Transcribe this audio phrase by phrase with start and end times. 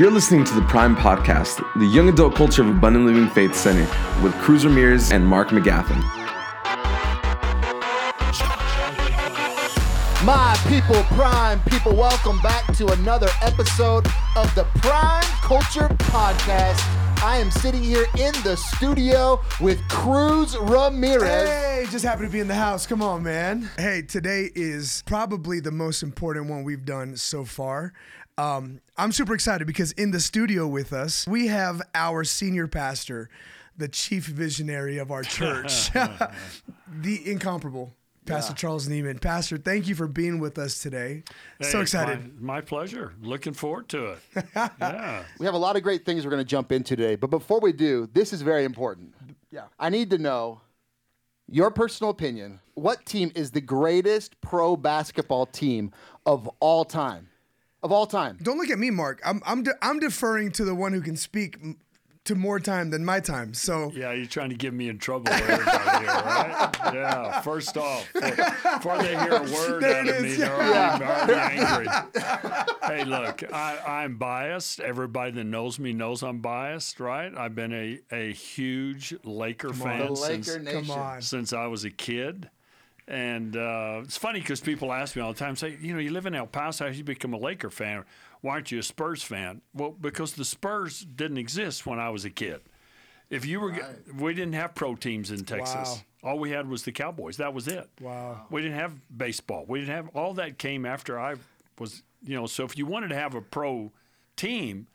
[0.00, 3.86] You're listening to the Prime Podcast, the young adult culture of Abundant Living Faith Center,
[4.22, 6.00] with Cruz Ramirez and Mark McGaffin.
[10.24, 14.06] My people, Prime people, welcome back to another episode
[14.36, 16.80] of the Prime Culture Podcast.
[17.22, 21.50] I am sitting here in the studio with Cruz Ramirez.
[21.50, 22.86] Hey, just happy to be in the house.
[22.86, 23.68] Come on, man.
[23.76, 27.92] Hey, today is probably the most important one we've done so far.
[28.40, 33.28] Um, I'm super excited because in the studio with us, we have our senior pastor,
[33.76, 35.92] the chief visionary of our church,
[36.88, 37.94] the incomparable.
[38.26, 39.20] Pastor Charles Nieman.
[39.20, 41.24] Pastor, thank you for being with us today.
[41.60, 42.40] so excited.
[42.40, 43.12] My, my pleasure.
[43.20, 44.18] Looking forward to it.
[44.54, 45.24] yeah.
[45.40, 47.58] We have a lot of great things we're going to jump into today, but before
[47.58, 49.14] we do, this is very important.
[49.50, 49.64] Yeah.
[49.80, 50.60] I need to know
[51.48, 52.60] your personal opinion.
[52.74, 55.90] What team is the greatest pro basketball team
[56.24, 57.29] of all time?
[57.82, 58.38] Of all time.
[58.42, 59.20] Don't look at me, Mark.
[59.24, 61.78] I'm I'm de- I'm deferring to the one who can speak m-
[62.26, 63.54] to more time than my time.
[63.54, 66.70] So Yeah, you're trying to get me in trouble here, right?
[66.92, 67.40] Yeah.
[67.40, 68.30] First off, before,
[68.74, 71.86] before they hear a word There out it of me, they're already, already angry.
[72.82, 74.80] hey, look, I, I'm biased.
[74.80, 77.32] Everybody that knows me knows I'm biased, right?
[77.34, 81.22] I've been a, a huge Laker fan The since, Laker Nation.
[81.22, 82.50] since I was a kid.
[83.10, 86.12] And uh, it's funny because people ask me all the time, say, you know, you
[86.12, 88.04] live in El Paso, how did you become a Laker fan?
[88.40, 89.62] Why aren't you a Spurs fan?
[89.74, 92.60] Well, because the Spurs didn't exist when I was a kid.
[93.28, 93.76] If you were,
[94.16, 96.04] we didn't have pro teams in Texas.
[96.22, 97.38] All we had was the Cowboys.
[97.38, 97.88] That was it.
[98.00, 98.46] Wow.
[98.48, 99.64] We didn't have baseball.
[99.66, 101.34] We didn't have all that came after I
[101.80, 102.46] was, you know.
[102.46, 103.90] So if you wanted to have a pro
[104.36, 104.86] team,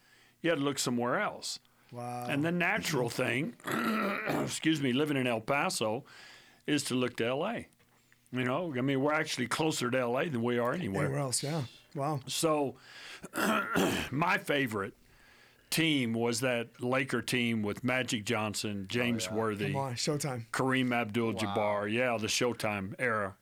[0.42, 1.60] you had to look somewhere else.
[1.92, 2.28] wow.
[2.30, 3.56] And the natural thing,
[4.44, 6.06] excuse me, living in El Paso,
[6.66, 7.68] is to look to L.A.
[8.36, 10.30] You know, I mean, we're actually closer to L.A.
[10.30, 11.06] than we are anywhere.
[11.06, 11.42] Anywhere else?
[11.42, 11.64] Yeah.
[11.96, 12.20] Wow.
[12.28, 12.76] So,
[14.12, 14.94] my favorite
[15.70, 20.46] team was that Laker team with Magic Johnson, James Worthy, Come on, Showtime.
[20.52, 21.92] Kareem Abdul-Jabbar.
[21.92, 23.36] Yeah, the Showtime era.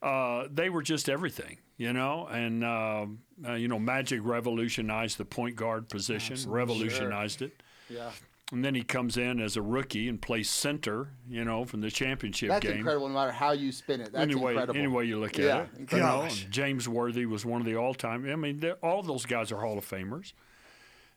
[0.00, 2.26] Uh, they were just everything, you know.
[2.26, 3.06] And uh,
[3.46, 7.60] uh, you know, Magic revolutionized the point guard position, revolutionized it.
[7.90, 8.10] Yeah.
[8.50, 11.90] And then he comes in as a rookie and plays center, you know, from the
[11.90, 12.70] championship That's game.
[12.70, 14.12] That's incredible no matter how you spin it.
[14.12, 14.78] That's Anyway, incredible.
[14.78, 17.76] any way you look at Yeah, it, you know, James Worthy was one of the
[17.76, 18.26] all-time.
[18.30, 20.32] I mean, all those guys are Hall of Famers,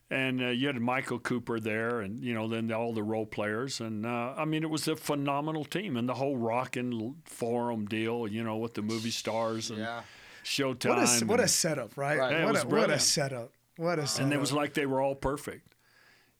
[0.09, 3.80] and uh, you had Michael Cooper there, and you know, then all the role players,
[3.80, 8.28] and uh, I mean, it was a phenomenal team, and the whole Rockin' Forum deal,
[8.28, 10.02] you know, with the movie stars and Yeah.
[10.44, 10.90] Showtime.
[10.90, 12.18] What a what a setup, right?
[12.18, 12.31] Right.
[12.31, 13.52] Yeah, what, was a, what a setup.
[13.78, 14.24] What a setup.
[14.25, 15.71] and it was like they were all perfect.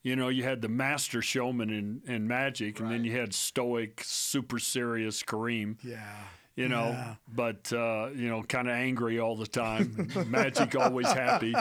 [0.02, 4.02] You know, you had the master showman in, in Magic, and then you had stoic,
[4.04, 5.76] super serious Kareem.
[5.84, 6.00] yeah.
[6.54, 7.14] You know, Yeah.
[7.34, 10.10] but uh, you know, kind of angry all the time.
[10.26, 11.54] Magic always happy.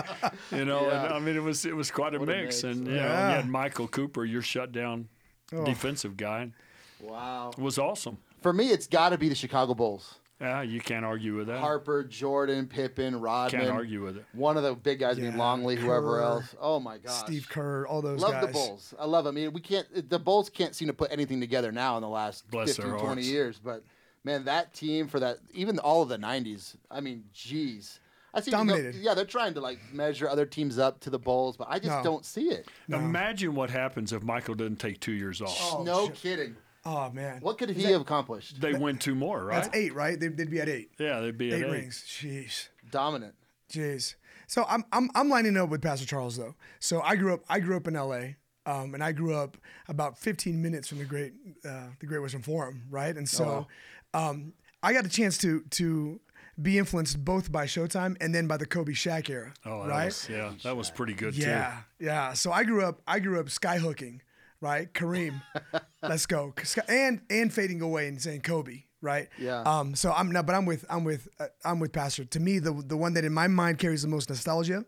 [0.52, 2.62] You know, and, I mean, it was it was quite a What a mix.
[2.62, 2.63] mix.
[2.63, 3.29] And you know, Yeah.
[3.29, 5.08] you had Michael Cooper, your shutdown
[5.53, 5.63] Oh.
[5.63, 6.52] defensive guy.
[7.00, 7.52] Wow.
[7.58, 8.18] It was awesome.
[8.41, 10.16] For me, it's got to be the Chicago Bulls.
[10.41, 11.59] Yeah, you can't argue with that.
[11.59, 13.62] Harper, Jordan, Pippen, Rodman.
[13.62, 14.25] Can't argue with it.
[14.34, 16.56] One of the big guys, named Yeah, Longley, whoever else.
[16.59, 18.47] Oh my God, Steve Kerr, all those Love guys.
[18.47, 18.94] the Bulls.
[19.00, 19.35] I love them.
[19.38, 20.09] I mean, we can't.
[20.09, 23.22] The Bulls can't seem to put anything together now in the last Bless 15, 20
[23.22, 23.59] years.
[23.63, 23.84] But
[24.24, 26.75] man, that team for that, even all of the '90s.
[26.90, 28.00] I mean, geez.
[28.34, 28.50] I see.
[28.50, 28.96] Dominated.
[28.96, 31.97] yeah, they're trying to like measure other teams up to the Bulls, but I just
[31.97, 32.02] No.
[32.03, 32.68] don't see it.
[32.88, 35.58] Imagine what happens if Michael didn't take two years off.
[35.62, 36.16] Oh, no shit.
[36.16, 36.56] kidding.
[36.86, 37.42] Oh man.
[37.42, 38.59] What could he have accomplished?
[38.59, 39.62] They win two more, right?
[39.64, 40.19] That's eight, right?
[40.19, 40.92] They'd, they'd be at eight.
[40.97, 41.72] Yeah, they'd be Eight at eight.
[41.72, 42.03] rings.
[42.08, 42.69] Jeez.
[42.90, 43.36] Dominant.
[43.72, 44.16] Jeez.
[44.47, 46.56] So I'm I'm I'm lining up with Pastor Charles though.
[46.80, 48.38] So I grew up I grew up in L.A.
[48.66, 51.34] Um, and I grew up about 15 minutes from the great
[51.68, 53.16] uh, the Great Western Forum, right?
[53.16, 53.66] And so
[54.14, 54.53] um,
[54.84, 56.20] I got a chance to to
[56.62, 60.06] be influenced both by Showtime and then by the Kobe Shaq era, Oh, that right?
[60.06, 61.41] was, yeah, that was pretty good too.
[61.41, 62.34] Yeah, yeah.
[62.34, 64.20] So I grew up I grew up skyhooking,
[64.62, 64.92] right?
[64.94, 65.42] Kareem,
[66.02, 66.54] let's go,
[66.88, 69.28] and and fading away and saying Kobe, right?
[69.38, 69.62] Yeah.
[69.64, 69.96] Um.
[69.96, 72.24] So I'm no, but I'm with I'm with uh, I'm with Pastor.
[72.26, 74.86] To me, the the one that in my mind carries the most nostalgia,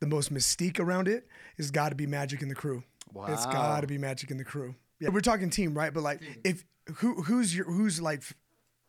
[0.00, 1.28] the most mystique around it,
[1.58, 2.82] has got to be Magic in the Crew.
[3.12, 3.26] Wow.
[3.26, 4.74] It's got to be Magic in the Crew.
[4.98, 5.92] Yeah, we're talking team, right?
[5.92, 6.64] But like, if
[6.96, 8.22] who who's your who's like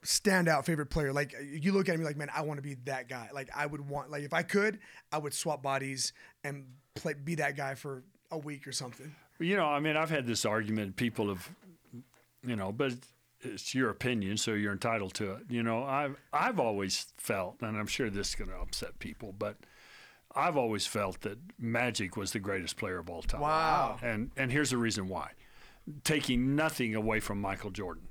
[0.05, 1.13] standout favorite player?
[1.13, 3.29] Like you look at me like, man, I want to be that guy.
[3.33, 4.79] Like I would want like if I could,
[5.11, 6.13] I would swap bodies
[6.44, 6.65] and
[6.95, 9.15] play be that guy for a week or something.
[9.41, 10.95] You know, I mean, I've had this argument.
[10.95, 11.49] People have,
[12.45, 12.93] you know, but
[13.41, 15.43] it's your opinion, so you're entitled to it.
[15.49, 19.33] You know, I've I've always felt, and I'm sure this is going to upset people,
[19.38, 19.57] but
[20.35, 23.41] I've always felt that Magic was the greatest player of all time.
[23.41, 23.97] Wow.
[24.01, 25.31] And and here's the reason why.
[26.03, 28.07] Taking nothing away from Michael Jordan,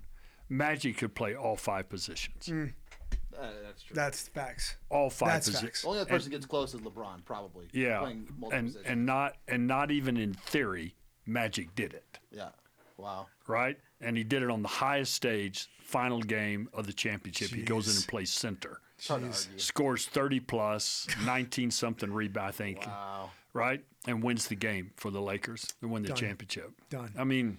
[0.49, 2.50] Magic could play all five positions.
[2.50, 3.94] Uh, that's true.
[3.94, 4.77] That's facts.
[4.91, 5.69] All five That's positions.
[5.71, 5.82] facts.
[5.82, 7.69] the only other person gets close is LeBron, probably.
[7.73, 8.87] Yeah, Playing multiple and positions.
[8.91, 10.94] and not and not even in theory,
[11.26, 12.19] Magic did it.
[12.31, 12.50] yeah.
[12.96, 13.28] Wow.
[13.46, 13.78] right?
[14.02, 17.49] And he did it on the highest stage, final game of the championship.
[17.50, 19.58] He goes in and plays center, It's hard to Jeez.
[19.61, 23.31] scores 30 plus, 19 something rebound, I think, Wow.
[23.55, 23.82] right?
[24.06, 26.17] And wins the game for the Lakers to win the Done.
[26.19, 26.72] championship.
[26.90, 27.12] Done.
[27.19, 27.58] I mean,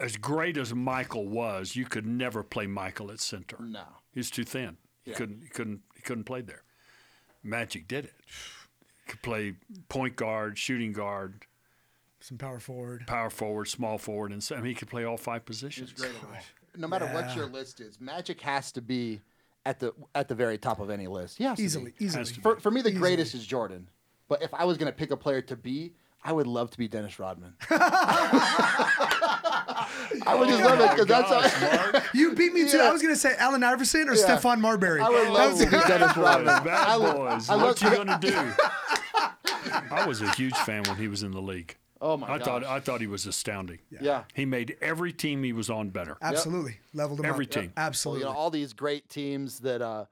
[0.00, 3.56] as great as Michael was, you could never play Michael at center.
[3.60, 3.84] No.
[4.12, 4.76] He's too thin.
[5.04, 5.16] He Yeah.
[5.16, 5.42] couldn't.
[5.42, 5.82] He couldn't.
[5.94, 6.62] He couldn't play there.
[7.42, 8.14] Magic did it.
[8.26, 9.54] He Could play
[9.88, 11.44] point guard, shooting guard,
[12.24, 13.06] Some power forward.
[13.06, 15.92] power forward, small forward, and so, I mean, he could play all five positions.
[15.92, 16.30] was great at all.
[16.34, 16.38] Oh,
[16.78, 19.20] no matter what your list is, Magic has to be
[19.66, 21.36] at the at the very top of any list.
[21.36, 21.66] He has to be.
[21.66, 22.24] Easily, easily.
[22.24, 22.40] To be.
[22.40, 23.00] For, for me, the Easily.
[23.00, 23.88] greatest is Jordan.
[24.26, 25.92] But if I was going to pick a player to be,
[26.24, 27.52] I would love to be Dennis Rodman.
[30.26, 31.40] I would just love it because that's oh
[32.00, 32.78] how, You beat me too.
[32.78, 32.84] Yeah.
[32.84, 34.24] I was gonna say Allen Iverson or Yeah.
[34.38, 35.00] Stephon Marbury.
[35.02, 36.64] I would love to be Dennis Rodman.
[36.64, 37.50] Bad I boys.
[37.50, 38.52] I what love- you gonna do?
[39.90, 41.76] I was a huge fan when he was in the league.
[42.00, 42.46] Oh my I gosh.
[42.46, 43.78] thought I thought he was astounding.
[44.00, 44.24] yeah.
[44.34, 46.16] He made every team he was on better.
[46.20, 46.78] Absolutely.
[46.92, 47.50] Leveled him Every up.
[47.52, 47.72] team.
[47.76, 48.20] Well, Absolutely.
[48.26, 50.04] you know, all these great teams that uh,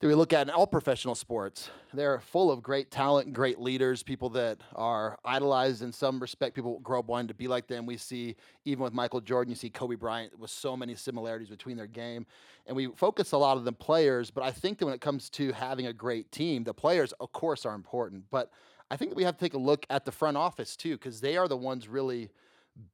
[0.00, 4.02] that we look at in all professional sports, they're full of great talent great leaders,
[4.02, 6.54] people that are idolized in some respect.
[6.54, 7.84] People grow up wanting to be like them.
[7.84, 11.76] We see even with Michael Jordan, you see Kobe Bryant with so many similarities between
[11.76, 12.24] their game,
[12.66, 14.30] and we focus a lot of the players.
[14.30, 17.32] But I think that when it comes to having a great team, the players, of
[17.32, 18.50] course, are important, but
[18.90, 21.20] I think that we have to take a look at the front office too, because
[21.20, 22.30] they are the ones really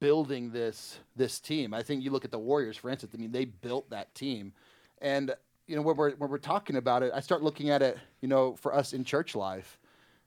[0.01, 1.73] building this this team.
[1.73, 3.13] I think you look at the Warriors, for instance.
[3.15, 4.53] I mean, they built that team,
[5.01, 5.35] and
[5.67, 8.29] you know when we're when we're talking about it, I start looking at it, you
[8.29, 9.79] know, for us in church life,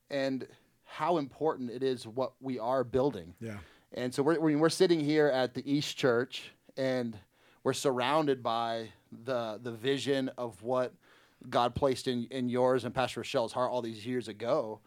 [0.09, 0.47] and
[0.85, 3.35] how important it is what we are building.
[3.39, 3.57] Yeah.
[3.93, 7.17] And so we're we're we're sitting here at the East Church, and
[7.63, 8.89] we're surrounded by
[9.25, 10.93] the the vision of what
[11.49, 14.79] God placed in in yours and Pastor Rochelle's heart all these years ago,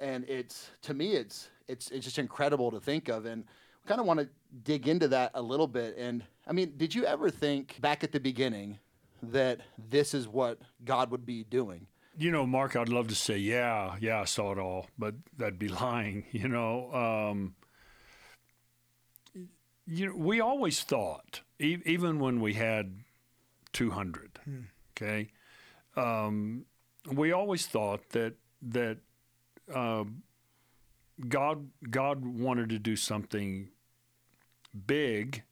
[0.00, 3.44] and it's to me it's it's it's just incredible to think of, and
[3.86, 4.28] kind of want to
[4.64, 5.96] dig into that a little bit.
[5.96, 8.78] And I mean, did you ever think back at the beginning
[9.22, 9.60] that
[9.90, 11.86] this is what God would be doing?
[12.18, 15.58] You know, Mark, I'd love to say, yeah, yeah, I saw it all, but that'd
[15.58, 16.24] be lying.
[16.32, 17.54] You know, um,
[19.86, 23.00] you know, we always thought, e- even when we had
[23.72, 24.38] 200,
[24.96, 25.28] okay,
[25.96, 26.64] um,
[27.10, 28.98] we always thought that that
[29.68, 33.68] God God wanted to do something
[34.86, 35.42] big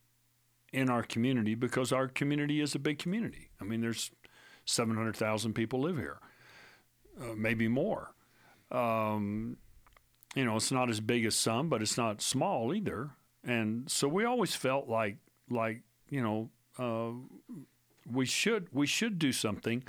[0.73, 3.51] in our community because our community is a big community.
[3.61, 4.11] I mean, there's
[4.65, 6.19] 700,000 people live here,
[7.21, 8.13] uh, maybe more.
[8.71, 9.57] Um,
[10.35, 13.11] you know, it's not as big as some, but it's not small either.
[13.45, 15.17] And so we always felt like,
[15.49, 17.13] like you know, uh,
[18.11, 19.85] we should we should do something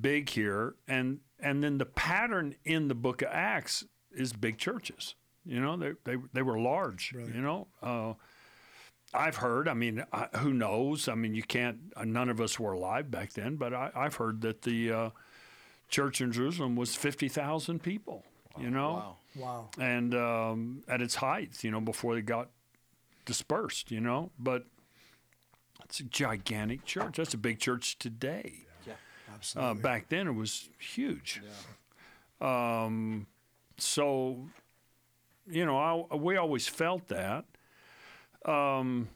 [0.00, 0.74] big here.
[0.86, 5.14] And and then the pattern in the Book of Acts is big churches.
[5.44, 7.12] You know, they they they were large.
[7.14, 7.68] You know.
[7.82, 8.14] Uh,
[9.14, 9.68] I've heard.
[9.68, 11.08] I mean, I, who knows?
[11.08, 11.78] I mean, you can't.
[11.96, 15.10] Uh, none of us were alive back then, but I, I've heard that the uh,
[15.88, 18.24] church in Jerusalem was fifty thousand people.
[18.58, 19.16] You know, Wow.
[19.36, 19.70] Wow.
[19.80, 22.50] and um, at its height, you know, before they got
[23.24, 23.90] dispersed.
[23.90, 24.66] You know, but
[25.84, 27.16] it's a gigantic church.
[27.16, 28.66] That's a big church today.
[29.56, 31.40] Uh, back then, it was huge.
[32.40, 33.26] Um,
[33.76, 34.46] so,
[35.50, 37.44] you know, I, we always felt that.
[38.44, 39.08] Um,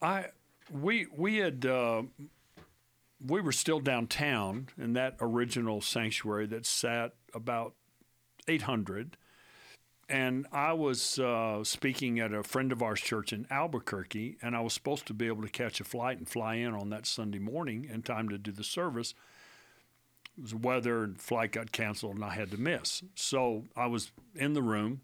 [0.00, 0.26] I
[0.72, 2.02] we we had uh,
[3.24, 7.74] we were still downtown in that original sanctuary that sat about
[8.48, 9.16] 800
[10.12, 14.60] and I was uh, speaking at a friend of ours church in Albuquerque, and I
[14.60, 17.38] was supposed to be able to catch a flight and fly in on that Sunday
[17.38, 19.14] morning in time to do the service.
[20.36, 23.02] It was weather, and flight got canceled, and I had to miss.
[23.14, 25.00] So I was in the room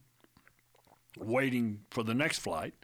[1.17, 2.75] waiting for the next flight,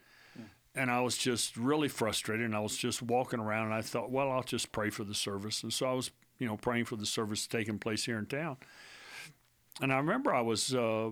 [0.75, 2.47] and I was just really frustrated.
[2.47, 5.15] And I was just walking around, and I thought, well, I'll just pray for the
[5.15, 5.63] service.
[5.63, 8.57] And so I was, you know, praying for the service taking place here in town.
[9.81, 11.11] And I remember I was, uh,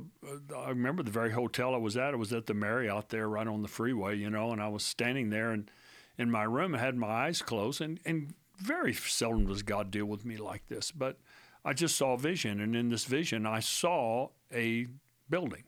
[0.56, 2.14] I remember the very hotel I was at.
[2.14, 4.52] I was at the Marriott there, right on the freeway, you know.
[4.52, 5.70] And I was standing there, and
[6.16, 10.06] in my room, I had my eyes closed, and and very seldom does God deal
[10.06, 11.18] with me like this, but
[11.64, 14.86] I just saw a vision, and in this vision, I saw a
[15.28, 15.64] building,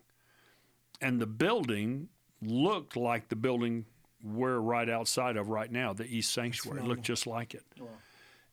[1.01, 2.09] and the building
[2.41, 3.87] looked like the building
[4.23, 6.81] we're right outside of right now, the East Sanctuary.
[6.81, 7.65] It looked just like it.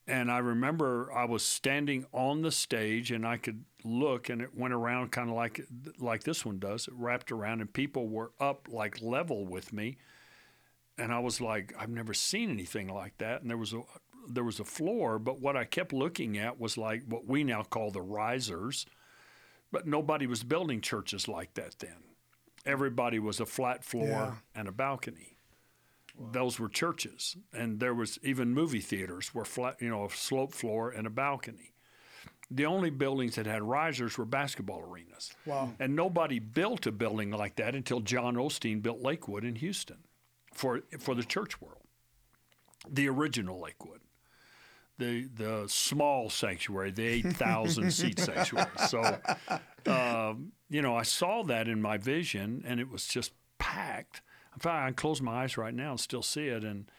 [0.07, 4.55] And I remember I was standing on the stage and I could look and it
[4.57, 5.61] went around kind of like
[6.00, 6.88] like this one does.
[6.88, 9.97] It wrapped around and people were up like level with me.
[10.97, 13.41] And I was like, I've never seen anything like that.
[13.41, 13.81] And there was a
[14.27, 17.63] there was a floor, but what I kept looking at was like what we now
[17.63, 18.85] call the risers,
[19.71, 21.97] but nobody was building churches like that then.
[22.65, 24.33] Everybody was a flat floor Yeah.
[24.53, 25.38] and a balcony.
[26.33, 30.53] Those were churches, and there was even movie theaters were flat, you know, a slope
[30.53, 31.73] floor and a balcony.
[32.53, 35.34] The only buildings that had risers were basketball arenas.
[35.46, 35.72] Wow.
[35.79, 40.00] And nobody built a building like that until John Osteen built Lakewood in Houston
[40.53, 41.86] for for the church world.
[42.89, 44.01] The original Lakewood.
[44.98, 48.67] The the small sanctuary, the 8,000 seat sanctuary.
[48.88, 49.20] So
[49.86, 54.22] um, you know, I saw that in my vision and it was just packed.
[54.53, 56.91] In fact, I can close my eyes right now and still see it and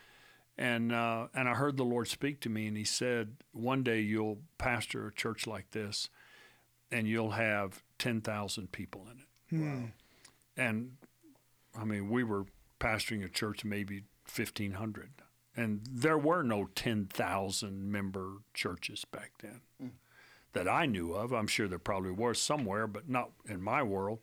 [0.59, 4.01] and uh, and I heard the Lord speak to me, and He said, "One day
[4.01, 6.09] you'll pastor a church like this,
[6.91, 9.27] and you'll have ten thousand people in it."
[10.57, 10.93] And
[11.79, 12.45] I mean, we were
[12.81, 15.11] pastoring a church maybe fifteen hundred,
[15.57, 19.93] and there were no ten thousand member churches back then
[20.53, 21.33] that I knew of.
[21.33, 24.19] I'm sure there probably were somewhere, but not in my world.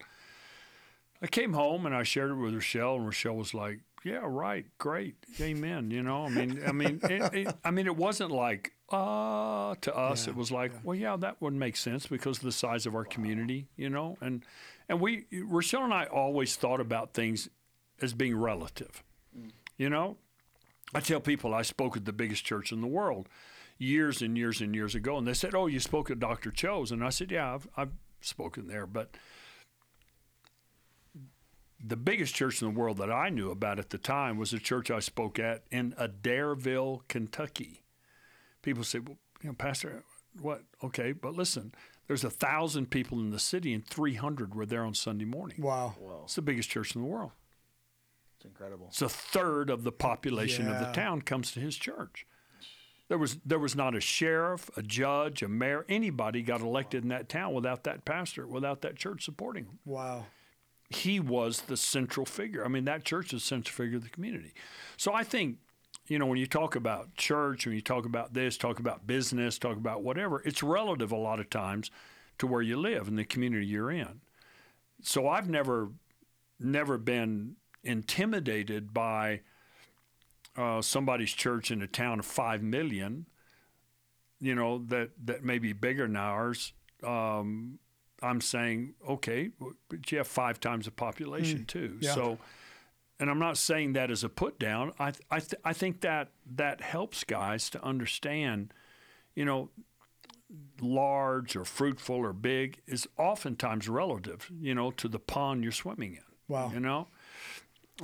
[1.21, 4.65] I came home and I shared it with Rochelle, and Rochelle was like, "Yeah, right,
[4.77, 8.73] great, amen." You know, I mean, I mean, it, it, I mean, it wasn't like
[8.89, 10.27] uh to us.
[10.27, 13.05] it was like, well, yeah, that would make sense because of the size of our
[13.05, 14.43] community, you know, and
[14.87, 17.49] and we Rochelle and I always thought about things
[18.01, 19.03] as being relative,
[19.77, 20.17] you know.
[20.93, 23.29] I tell people I spoke at the biggest church in the world
[23.77, 26.49] years and years and years ago, and they said, "Oh, you spoke at Dr.
[26.51, 27.91] Cho's," and I said, "Yeah, I've, I've
[28.21, 29.15] spoken there, but."
[31.85, 34.59] The biggest church in the world that I knew about at the time was a
[34.59, 37.83] church I spoke at in Adairville, Kentucky.
[38.61, 40.03] People say, well, you know, Pastor,
[40.41, 40.63] what?
[40.83, 41.73] Okay, but listen,
[42.07, 45.61] there's a thousand people in the city and 300 were there on Sunday morning.
[45.61, 45.95] Wow.
[46.23, 47.31] It's the biggest church in the world.
[48.37, 48.87] It's incredible.
[48.89, 52.25] It's a third of the population of the town comes to his church.
[53.09, 57.09] There was there was not a sheriff, a judge, a mayor, anybody got elected in
[57.09, 60.27] that town without that pastor, without that church supporting him Wow.
[60.89, 62.65] He was the central figure.
[62.65, 64.53] I mean, that church is the central figure of the community.
[64.97, 65.57] So I think,
[66.07, 69.59] you know, when you talk about church, when you talk about this, talk about business,
[69.59, 71.91] talk about whatever, it's relative a lot of times
[72.39, 74.21] to where you live and the community you're in.
[75.03, 75.89] So I've never,
[76.59, 79.41] never been intimidated by
[80.57, 83.27] uh, somebody's church in a town of five million.
[84.41, 86.73] You know that that may be bigger than ours.
[87.03, 87.79] Um,
[88.21, 89.49] I'm saying, okay,
[89.89, 91.97] but you have five times the population too.
[92.01, 92.13] yeah.
[92.13, 92.37] So,
[93.19, 94.93] and I'm not saying that as a put down.
[94.99, 98.73] I I, th- I think that that helps guys to understand,
[99.35, 99.69] you know,
[100.81, 106.13] large or fruitful or big is oftentimes relative, you know, to the pond you're swimming
[106.13, 106.23] in.
[106.47, 106.71] Wow.
[106.73, 107.07] You know,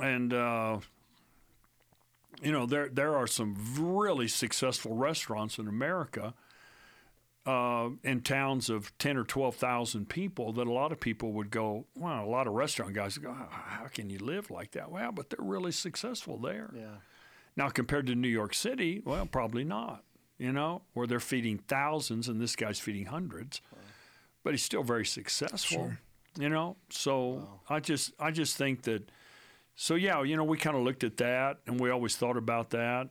[0.00, 0.78] and uh,
[2.42, 6.34] you know there there are some really successful restaurants in America
[7.46, 11.86] uh, in towns of 10 or 12,000 people that a lot of people would go,
[11.94, 14.90] wow, a lot of restaurant guys would go, "How- how can you live like that?
[14.90, 16.70] Well, but they're really successful there.
[16.74, 16.96] Yeah.
[17.56, 20.02] Now, compared to New York City, well, probably not,
[20.38, 23.60] you know, where they're feeding thousands and this guy's feeding hundreds,
[24.42, 26.00] but he's still very successful, sure.
[26.38, 26.76] you know?
[26.90, 29.08] So I just, I just think that,
[29.74, 32.70] so yeah, you know, we kind of looked at that and we always thought about
[32.70, 33.08] that.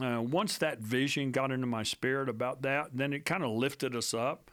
[0.00, 3.96] Uh, once that vision got into my spirit about that, then it kind of lifted
[3.96, 4.50] us up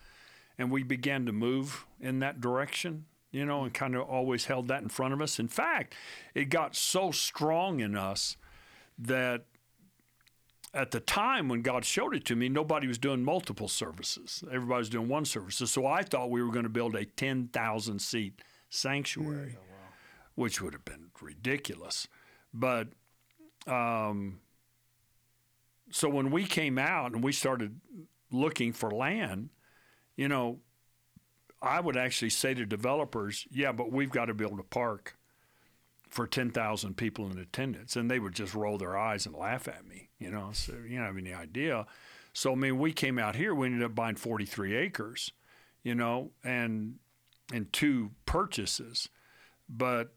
[0.57, 4.67] and we began to move in that direction, you know, and kind of always held
[4.69, 5.39] that in front of us.
[5.39, 5.93] In fact,
[6.33, 8.37] it got so strong in us
[8.97, 9.45] that
[10.73, 14.43] at the time when God showed it to me, nobody was doing multiple services.
[14.51, 15.57] Everybody was doing one service.
[15.57, 19.57] So I thought we were going to build a 10,000 seat sanctuary,
[20.35, 22.07] which would have been ridiculous.
[22.53, 22.89] But
[23.67, 24.39] um,
[25.95, 27.79] so when we came out and we started
[28.29, 29.47] looking for land,
[30.17, 30.59] you know,
[31.61, 35.17] I would actually say to developers, yeah, but we've got to build a park
[36.09, 37.95] for 10,000 people in attendance.
[37.95, 40.97] And they would just roll their eyes and laugh at me, you know, so you
[40.97, 41.85] don't have any idea.
[42.33, 45.31] So, I mean, we came out here, we ended up buying 43 acres,
[45.81, 46.95] you know, and,
[47.53, 49.07] and two purchases.
[49.69, 50.13] But,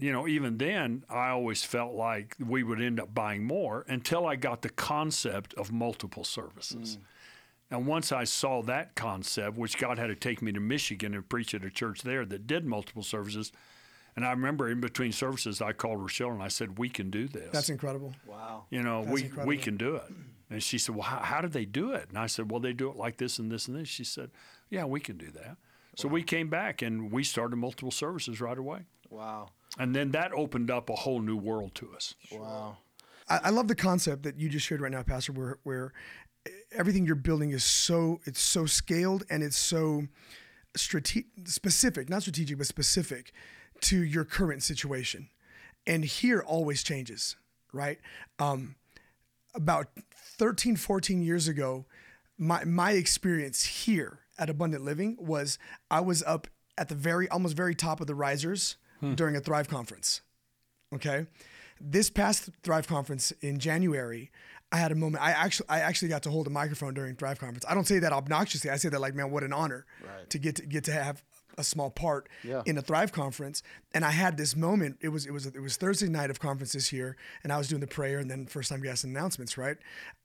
[0.00, 4.26] you know, even then, I always felt like we would end up buying more until
[4.26, 6.96] I got the concept of multiple services.
[6.96, 7.00] Mm.
[7.72, 11.28] And once I saw that concept, which God had to take me to Michigan and
[11.28, 13.52] preach at a church there that did multiple services,
[14.16, 17.28] and I remember in between services, I called Rochelle and I said, "We can do
[17.28, 17.50] this.
[17.52, 18.12] That's incredible.
[18.26, 18.64] Wow.
[18.70, 19.48] you know, that's we incredible.
[19.48, 20.12] we can do it."
[20.50, 22.72] And she said, "Well, how, how did they do it?" And I said, "Well, they
[22.72, 24.30] do it like this and this and this." She said,
[24.68, 25.56] "Yeah, we can do that."
[25.96, 29.50] So we came back and we started multiple services right away, Wow.
[29.78, 32.14] And then that opened up a whole new world to us.
[32.32, 32.78] Wow.
[33.28, 35.92] I, I love the concept that you just shared right now, Pastor, where where
[36.72, 40.04] everything you're building is so it's so scaled and it's so
[40.76, 43.32] strate- specific, not strategic, but specific
[43.82, 45.28] to your current situation.
[45.86, 47.36] And here always changes,
[47.72, 47.98] right?
[48.38, 48.76] Um,
[49.54, 51.86] about 13, 14 years ago,
[52.38, 55.58] my my experience here at Abundant Living was
[55.90, 56.46] I was up
[56.78, 58.76] at the very almost very top of the risers
[59.14, 60.20] during a Thrive conference.
[60.94, 61.26] Okay.
[61.80, 64.30] This past Thrive conference in January,
[64.72, 65.22] I had a moment.
[65.22, 67.64] I actually I actually got to hold a microphone during Thrive conference.
[67.68, 68.70] I don't say that obnoxiously.
[68.70, 70.28] I say that like, man, what an honor Right.
[70.30, 71.22] to get to get to have
[71.58, 72.62] a small part Yeah.
[72.66, 73.62] in a Thrive conference.
[73.92, 74.98] And I had this moment.
[75.00, 77.68] It was it was it was Thursday night of conference this year, and I was
[77.68, 79.78] doing the prayer and then first time guest announcements, right?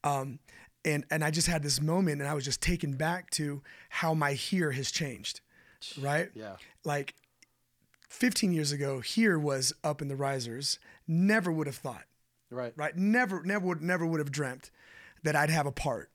[0.04, 0.40] Um,
[0.84, 4.14] and and I just had this moment, and I was just taken back to how
[4.14, 5.40] my here has changed,
[6.00, 6.30] right?
[6.36, 6.58] Yeah.
[6.84, 7.16] Like
[8.10, 10.80] 15 years ago, here was up in the risers.
[11.08, 12.06] Never would have thought
[12.50, 12.74] Right.
[12.76, 12.96] right?
[12.96, 14.72] Never, never would, never would have dreamt
[15.24, 16.10] that I'd have a part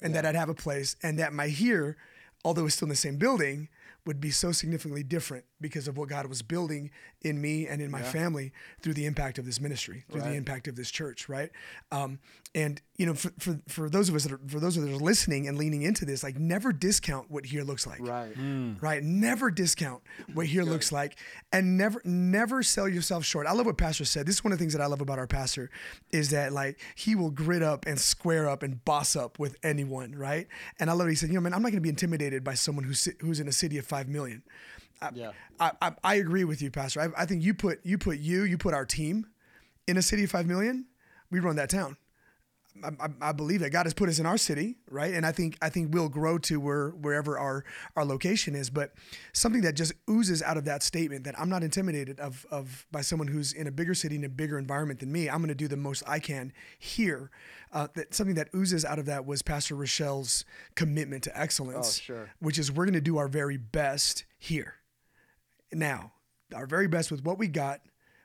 [0.00, 1.96] and that I'd have a place and that my here,
[2.44, 3.68] although it's still in the same building,
[4.04, 6.90] would be so significantly different because of what God was building
[7.22, 8.52] in me and in my family
[8.82, 11.50] through the impact of this ministry, through the impact of this church, right?
[11.90, 12.18] Um,
[12.54, 14.90] and you know, for, for, for those of us that are, for those of us
[14.90, 18.36] that are listening and leaning into this, like never discount what here looks like Right.
[18.80, 19.02] right?
[19.02, 20.02] Never discount
[20.34, 21.16] what here looks like,
[21.52, 23.46] and never never sell yourself short.
[23.46, 24.26] I love what Pastor said.
[24.26, 25.70] This is one of the things that I love about our pastor
[26.10, 30.14] is that like he will grit up and square up and boss up with anyone,
[30.14, 30.46] right?
[30.78, 31.28] And I love what he said.
[31.30, 33.52] You know, man, I'm not going to be intimidated by someone who's who's in a
[33.52, 34.42] city of five million.
[35.02, 35.32] I, Yeah.
[35.60, 37.00] I, I, I agree with you, Pastor.
[37.00, 39.26] I, I think you put you put you you put our team
[39.86, 40.86] in a city of five million.
[41.30, 41.96] We run that town.
[42.82, 45.12] I, I, I believe that God has put us in our city, right?
[45.12, 47.64] And I think I think we'll grow to where wherever our
[47.96, 48.70] our location is.
[48.70, 48.92] But
[49.34, 53.02] something that just oozes out of that statement that I'm not intimidated of of by
[53.02, 55.28] someone who's in a bigger city in a bigger environment than me.
[55.28, 57.30] I'm going to do the most I can here.
[57.74, 60.44] Uh, that something that oozes out of that was Pastor Rochelle's
[60.74, 62.30] commitment to excellence, Oh, sure.
[62.38, 64.74] which is we're going to do our very best here
[65.72, 66.12] now
[66.54, 67.80] our very best with what we got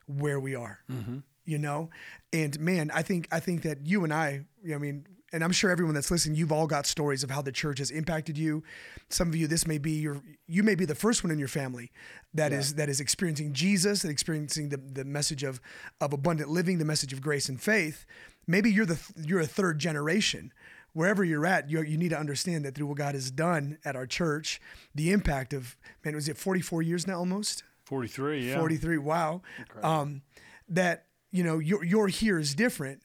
[0.08, 1.20] where we are mm-hmm.
[1.46, 1.90] you know?
[2.34, 5.44] And man i think i think that you and i you know, i mean and
[5.44, 8.38] i'm sure everyone that's listening you've all got stories of how the church has impacted
[8.38, 8.64] you.
[9.10, 11.48] Some of you this may be your you may be the first one in your
[11.48, 11.92] family
[12.34, 15.62] that is that is experiencing jesus and experiencing the, the message of
[16.02, 18.06] of abundant living the message of grace and faith.
[18.48, 20.54] Maybe you're the you're a third generation
[20.98, 23.96] wherever you're at, you, you need to understand that through what God has done at
[23.96, 24.60] our church,
[24.96, 27.62] the impact of, man, was it 44 years now almost?
[27.86, 28.58] 43, yeah.
[28.58, 29.44] 43, wow.
[29.84, 30.24] Um,
[30.68, 33.04] that, you know, your, your here is different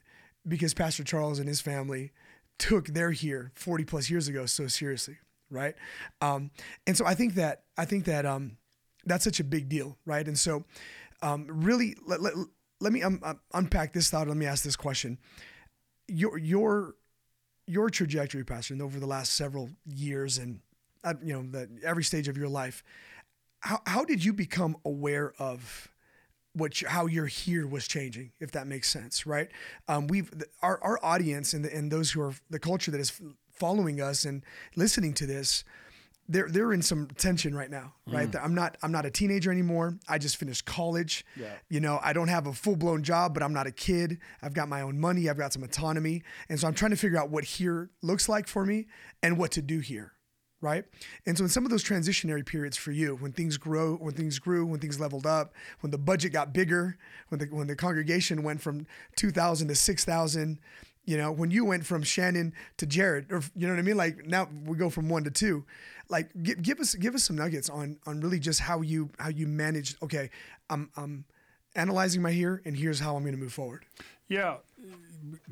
[0.48, 2.12] because Pastor Charles and his family
[2.59, 5.18] took their here 40 plus years ago so seriously,
[5.50, 5.74] right?
[6.22, 6.50] Um,
[6.87, 8.57] and so I think that, I think that um,
[9.05, 10.26] that's such a big deal, right?
[10.26, 10.64] And so
[11.20, 12.33] um, really, let, let,
[12.81, 14.28] let me um, um, unpack this thought.
[14.28, 15.18] Let me ask this question.
[16.09, 16.94] Your, your,
[17.72, 20.61] your trajectory, Pastor, and over the last several years and
[21.04, 22.85] uh, you know that every stage of your life,
[23.61, 25.88] how how did you become aware of
[26.54, 29.48] what you, how your here was changing, if that makes sense, right?
[29.88, 30.30] Um, we've
[30.61, 34.24] our our audience and the, and those who are the culture that is following us
[34.24, 34.44] and
[34.76, 35.64] listening to this.
[36.28, 38.30] They're, they're in some tension right now, right?
[38.30, 38.44] Mm.
[38.44, 39.98] I'm not I'm not a teenager anymore.
[40.08, 41.26] I just finished college.
[41.37, 41.52] Yeah.
[41.68, 44.18] You know, I don't have a full blown job, but I'm not a kid.
[44.40, 45.28] I've got my own money.
[45.28, 46.22] I've got some autonomy.
[46.48, 48.87] And so I'm trying to figure out what here looks like for me
[49.22, 50.12] and what to do here.
[50.61, 50.85] Right.
[51.26, 54.38] And so in some of those transitionary periods for you, when things grow, when things
[54.38, 56.96] grew, when things leveled up, when the budget got bigger,
[57.30, 60.61] when the when the congregation went from two thousand to six thousand,
[61.04, 63.96] you know, when you went from Shannon to Jared, or you know what I mean?
[63.96, 65.64] Like now we go from one to two.
[66.08, 69.28] Like give, give us give us some nuggets on on really just how you how
[69.28, 69.96] you managed.
[70.02, 70.30] Okay,
[70.70, 71.24] I'm I'm
[71.74, 73.84] analyzing my here, and here's how I'm going to move forward.
[74.28, 74.56] Yeah,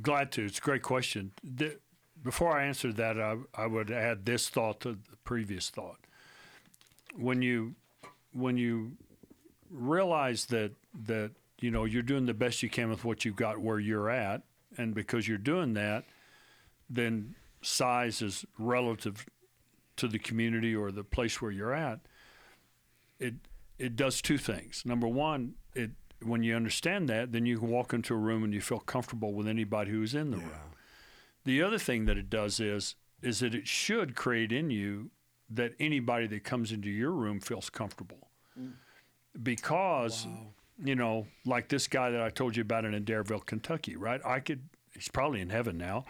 [0.00, 0.44] glad to.
[0.44, 1.32] It's a great question.
[1.42, 1.78] The,
[2.22, 5.98] before I answer that, I, I would add this thought to the previous thought.
[7.16, 7.74] When you
[8.32, 8.92] when you
[9.70, 10.72] realize that
[11.06, 14.10] that you know you're doing the best you can with what you've got where you're
[14.10, 14.42] at,
[14.76, 16.04] and because you're doing that,
[16.88, 19.26] then size is relative
[19.96, 22.00] to the community or the place where you're at.
[23.18, 23.34] It
[23.78, 24.82] it does two things.
[24.84, 25.90] Number one, it
[26.22, 29.32] when you understand that, then you can walk into a room and you feel comfortable
[29.32, 30.50] with anybody who's in the room.
[31.44, 35.10] The other thing that it does is is that it should create in you
[35.50, 38.28] that anybody that comes into your room feels comfortable.
[38.58, 38.72] Mm.
[39.42, 40.26] Because
[40.82, 44.20] you know, like this guy that I told you about in Adairville, Kentucky, right?
[44.24, 44.62] I could
[44.94, 46.04] he's probably in heaven now,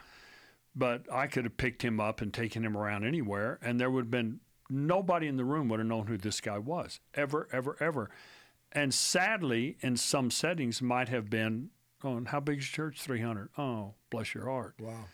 [0.74, 4.04] but I could have picked him up and taken him around anywhere and there would
[4.06, 7.76] have been nobody in the room would have known who this guy was ever ever
[7.80, 8.08] ever
[8.70, 11.70] and sadly in some settings might have been
[12.02, 13.02] Oh, how big is your church?
[13.02, 13.50] 300.
[13.58, 14.74] Oh, bless your heart.
[14.80, 15.04] Wow.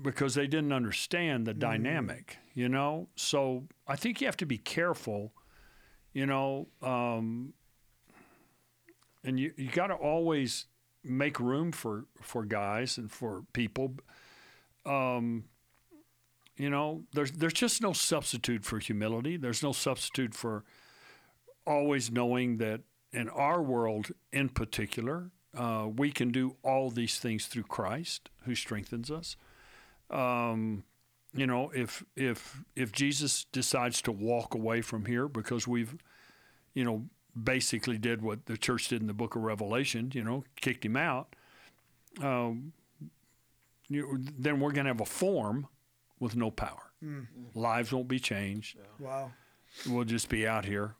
[0.00, 3.08] Because they didn't understand the dynamic, you know?
[3.16, 5.32] So I think you have to be careful,
[6.12, 7.54] you know, um,
[9.26, 10.66] and you, you got to always
[11.04, 13.94] make room for, for guys and for people.
[14.86, 15.44] Um,
[16.56, 19.36] you know, there's there's just no substitute for humility.
[19.36, 20.64] There's no substitute for
[21.66, 22.80] always knowing that
[23.12, 28.54] in our world, in particular, uh, we can do all these things through Christ, who
[28.54, 29.36] strengthens us.
[30.10, 30.84] Um,
[31.34, 35.94] you know, if if if Jesus decides to walk away from here because we've,
[36.72, 37.04] you know,
[37.42, 40.96] basically did what the church did in the Book of Revelation, you know, kicked him
[40.96, 41.34] out.
[42.22, 42.72] Um,
[43.88, 45.68] you, then we're going to have a form
[46.18, 46.90] with no power.
[47.54, 48.78] Lives won't be changed.
[48.98, 49.30] Wow.
[49.86, 50.94] We'll just be out here,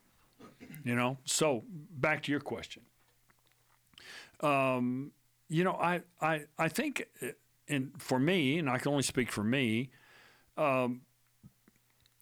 [0.85, 1.17] you know.
[1.25, 1.65] So
[1.99, 2.83] back to your question.
[4.41, 5.13] Um,
[5.49, 7.29] you know, I, I, I think, uh,
[7.69, 9.91] and for me, and I can only speak for me,
[10.59, 11.01] um,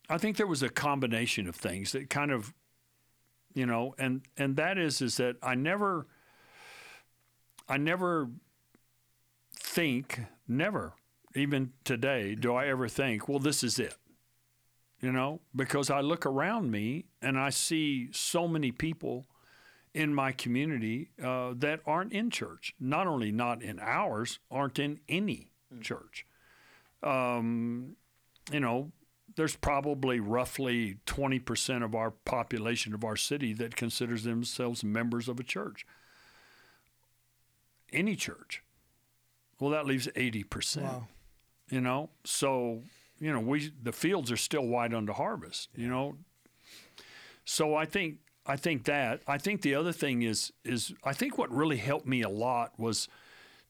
[0.09, 2.53] I think there was a combination of things that kind of,
[3.55, 6.07] you know, and and that is is that I never,
[7.69, 8.29] I never
[9.57, 10.95] think, never,
[11.35, 13.97] even today, do I ever think, well, this is it.
[15.01, 19.27] You know, because I look around me and I see so many people
[19.93, 22.75] in my community uh, that aren't in church.
[22.81, 25.51] Not only not in ours, aren't in any
[25.83, 26.27] church.
[27.03, 27.97] Um,
[28.51, 28.93] you know,
[29.37, 35.41] there's probably roughly 20% of our population of our city that considers themselves members of
[35.41, 35.87] a church.
[37.93, 38.63] Any church.
[39.59, 40.83] Well, that leaves 80%.
[40.83, 41.09] Wow.
[41.71, 42.83] You know, so,
[43.19, 46.17] you know, we the fields are still wide unto harvest, you know.
[47.45, 49.23] So I think I think that.
[49.27, 52.79] I think the other thing is is I think what really helped me a lot
[52.79, 53.09] was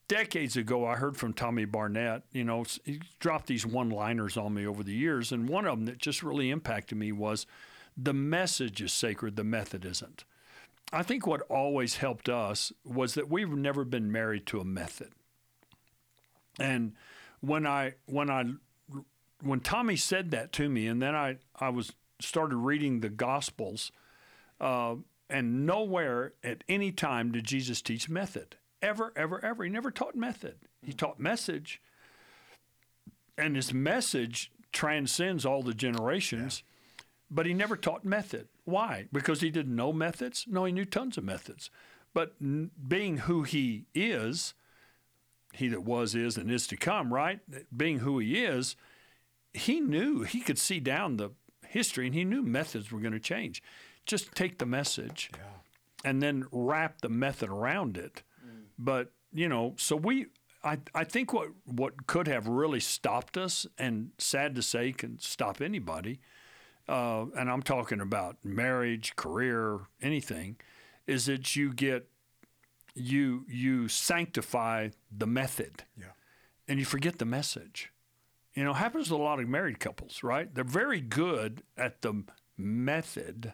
[0.08, 4.66] decades ago I heard from Tommy Barnett, you know, he dropped these one-liners on me
[4.66, 7.46] over the years and one of them that just really impacted me was
[7.96, 10.24] the message is sacred, the method isn't.
[10.92, 15.10] I think what always helped us was that we've never been married to a method.
[16.58, 16.92] And
[17.40, 18.44] when I when I
[19.42, 23.90] when Tommy said that to me, and then I I was started reading the Gospels,
[24.60, 24.96] uh,
[25.28, 28.56] and nowhere at any time did Jesus teach method.
[28.84, 29.64] Ever, ever, ever.
[29.64, 30.56] He never taught method.
[30.82, 30.96] He mm.
[30.98, 31.80] taught message,
[33.38, 36.62] and his message transcends all the generations.
[37.30, 38.48] But he never taught method.
[38.64, 39.06] Why?
[39.10, 40.44] Because he didn't know methods?
[40.46, 41.70] No, he knew tons of methods.
[42.12, 44.52] But n- being who he is,
[45.54, 47.40] he that was, is, and is to come, right?
[47.74, 48.76] Being who he is,
[49.54, 51.30] he knew he could see down the
[51.66, 53.62] history and he knew methods were going to change.
[54.04, 55.30] Just take the message
[56.04, 58.22] and then wrap the method around it.
[58.78, 60.26] But, you know, so we
[60.62, 65.18] I, I think what what could have really stopped us and sad to say can
[65.18, 66.20] stop anybody,
[66.88, 70.56] uh, and I'm talking about marriage, career, anything,
[71.06, 72.08] is that you get
[72.94, 76.06] you you sanctify the method Yeah.
[76.68, 77.90] and you forget the message.
[78.54, 80.52] You know, happens to a lot of married couples, right?
[80.54, 82.22] They're very good at the
[82.56, 83.52] method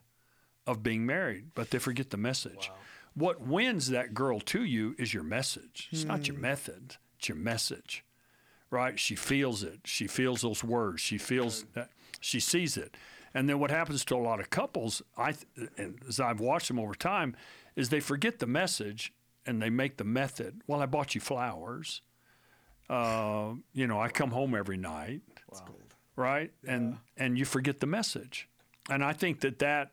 [0.67, 2.71] of being married, but they forget the message.
[3.15, 5.89] What wins that girl to you is your message.
[5.91, 8.05] It's not your method, it's your message.
[8.71, 9.01] Right?
[9.01, 9.81] She feels it.
[9.85, 11.01] She feels those words.
[11.01, 12.97] She feels that she sees it.
[13.35, 15.35] And then what happens to a lot of couples, I
[16.07, 17.35] as I've watched them over time,
[17.75, 19.13] is they forget the message
[19.45, 20.63] and they make the method.
[20.69, 22.01] Well, I bought you flowers.
[22.89, 25.65] Uh, you know, I come home every night, Wow.
[26.17, 26.53] right?
[26.67, 28.49] And and you forget the message,
[28.89, 29.93] and I think that that,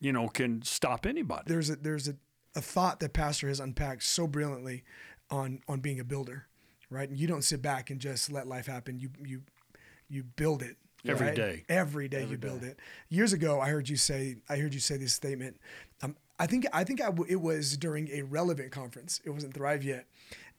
[0.00, 1.42] you know, can stop anybody.
[1.46, 2.14] There's a there's a,
[2.54, 4.84] a thought that Pastor has unpacked so brilliantly
[5.30, 6.46] on on being a builder,
[6.90, 7.08] right?
[7.08, 8.98] And you don't sit back and just let life happen.
[8.98, 9.42] You you
[10.08, 11.36] you build it Every right?
[11.36, 11.64] day.
[11.68, 12.78] Every day you build it.
[13.08, 15.58] Years ago, I heard you say I heard you say this statement.
[16.02, 19.20] Um, I think I think I w- it was during a relevant conference.
[19.24, 20.06] It wasn't Thrive yet,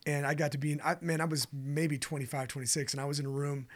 [0.05, 0.81] and I got to be in.
[0.83, 3.67] I, man, I was maybe 25, 26, and I was in a room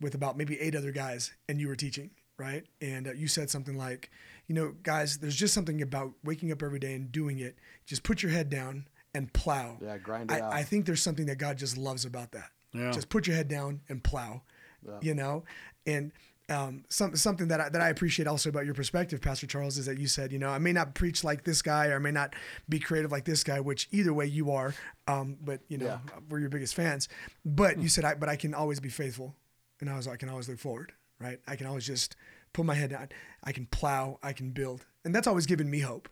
[0.00, 2.64] with about maybe eight other guys, and you were teaching, right?
[2.80, 4.10] And uh, you said something like,
[4.48, 7.56] you know, guys, there's just something about waking up every day and doing it.
[7.86, 9.76] Just put your head down and plow.
[9.80, 10.52] Yeah, grind it I, out.
[10.52, 12.50] I think there's something that God just loves about that.
[12.72, 12.90] Yeah.
[12.90, 14.42] Just put your head down and plow.
[14.84, 14.98] Yeah.
[15.02, 15.44] You know,
[15.86, 16.10] and
[16.48, 19.86] um, some, something that I, that I appreciate also about your perspective, Pastor Charles, is
[19.86, 22.10] that you said, you know, I may not preach like this guy or I may
[22.10, 22.34] not
[22.68, 24.74] be creative like this guy, which either way you are,
[25.06, 25.98] um, but you know, Yeah.
[26.28, 27.08] we're your biggest fans.
[27.44, 29.36] But you said, I, but I can always be faithful,
[29.80, 31.38] and I was, I can always look forward, right?
[31.46, 32.16] I can always just
[32.52, 33.08] put my head down.
[33.44, 34.18] I can plow.
[34.22, 36.08] I can build, and that's always given me hope.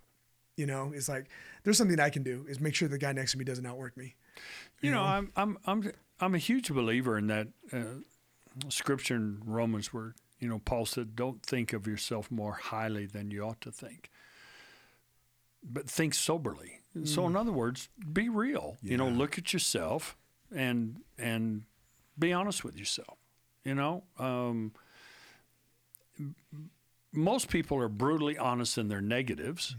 [0.56, 1.28] You know, it's like
[1.64, 3.96] there's something I can do is make sure the guy next to me doesn't outwork
[3.96, 4.16] me.
[4.80, 8.00] You know, I'm I'm I'm I'm a huge believer in that uh,
[8.68, 13.30] scripture in Romans where you know Paul said, "Don't think of yourself more highly than
[13.30, 14.10] you ought to think,
[15.62, 18.76] but think soberly." So, in other words, be real.
[18.82, 20.16] You know, look at yourself
[20.52, 21.62] and and
[22.18, 23.18] be honest with yourself.
[23.64, 24.72] You know, um,
[27.12, 29.76] most people are brutally honest in their negatives,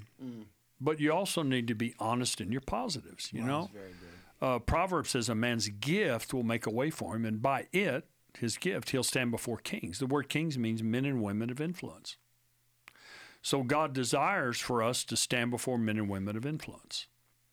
[0.82, 3.30] but you also need to be honest in your positives.
[3.32, 3.70] You know,
[4.42, 8.08] uh, Proverbs says a man's gift will make a way for him, and by it,
[8.38, 10.00] his gift, he'll stand before kings.
[10.00, 12.18] The word kings means men and women of influence.
[13.42, 17.08] So God desires for us to stand before men and women of influence.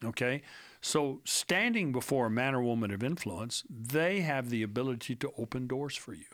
[0.05, 0.43] Okay?
[0.81, 5.67] So standing before a man or woman of influence, they have the ability to open
[5.67, 6.27] doors for you.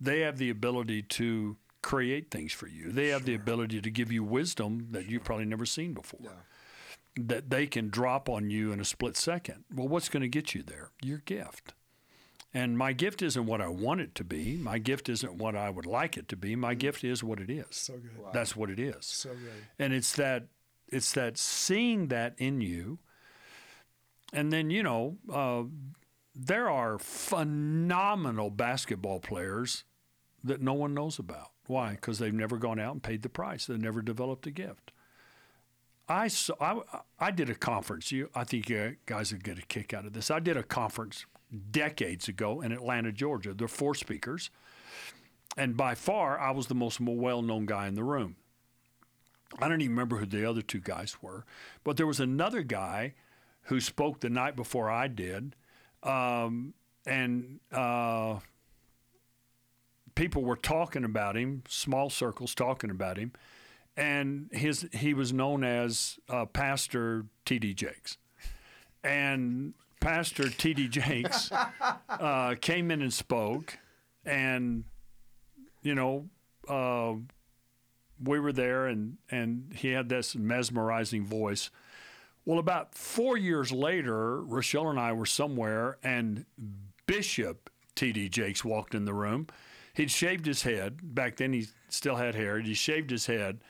[0.00, 2.90] They have the ability to create things for you.
[2.90, 6.46] They have the ability to give you wisdom that you've probably never seen before.
[7.16, 9.64] That they can drop on you in a split second.
[9.74, 10.90] Well, what's going to get you there?
[11.02, 11.74] Your gift.
[12.54, 14.56] And my gift isn't what I want it to be.
[14.56, 16.54] My gift isn't what I would like it to be.
[16.54, 17.66] My gift is what it is.
[17.70, 18.10] So good.
[18.32, 19.06] That's what it is.
[19.06, 19.66] So good.
[19.78, 20.48] And it's that
[20.88, 22.98] it's that seeing that in you.
[24.34, 25.62] And then you know, uh,
[26.34, 29.84] there are phenomenal basketball players
[30.44, 31.51] that no one knows about.
[31.66, 31.92] Why?
[31.92, 33.66] Because they've never gone out and paid the price.
[33.66, 34.92] They've never developed a gift.
[36.08, 36.54] I saw.
[36.60, 36.80] I,
[37.18, 38.10] I did a conference.
[38.10, 40.30] You, I think you guys would get a kick out of this.
[40.30, 41.24] I did a conference
[41.70, 43.54] decades ago in Atlanta, Georgia.
[43.54, 44.50] There were four speakers,
[45.56, 48.36] and by far, I was the most well-known guy in the room.
[49.60, 51.44] I don't even remember who the other two guys were,
[51.84, 53.14] but there was another guy
[53.64, 55.54] who spoke the night before I did,
[56.02, 56.74] um,
[57.06, 58.38] and uh,
[60.14, 63.32] people were talking about him, small circles talking about him,
[63.96, 67.74] and his he was known as uh, Pastor T.D.
[67.74, 68.18] Jakes,
[69.02, 70.88] and Pastor T.D.
[70.90, 71.50] Jakes
[72.08, 73.78] uh, came in and spoke,
[74.24, 74.84] and
[75.82, 76.28] you know.
[76.68, 77.14] Uh,
[78.24, 81.70] we were there and, and he had this mesmerizing voice.
[82.44, 86.44] Well, about four years later, Rochelle and I were somewhere and
[87.06, 88.28] Bishop T.D.
[88.28, 89.46] Jakes walked in the room.
[89.94, 91.14] He'd shaved his head.
[91.14, 92.58] Back then, he still had hair.
[92.60, 93.60] He shaved his head.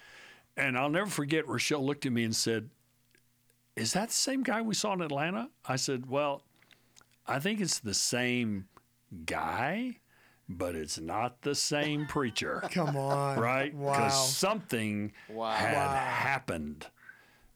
[0.57, 2.71] And I'll never forget, Rochelle looked at me and said,
[3.77, 5.51] Is that the same guy we saw in Atlanta?
[5.67, 6.43] I said, Well,
[7.27, 8.67] I think it's the same
[9.25, 9.99] guy,
[10.49, 13.39] but it's not the same preacher Come on.
[13.39, 13.75] right?
[13.75, 13.93] Wow.
[13.93, 16.87] Because something had happened,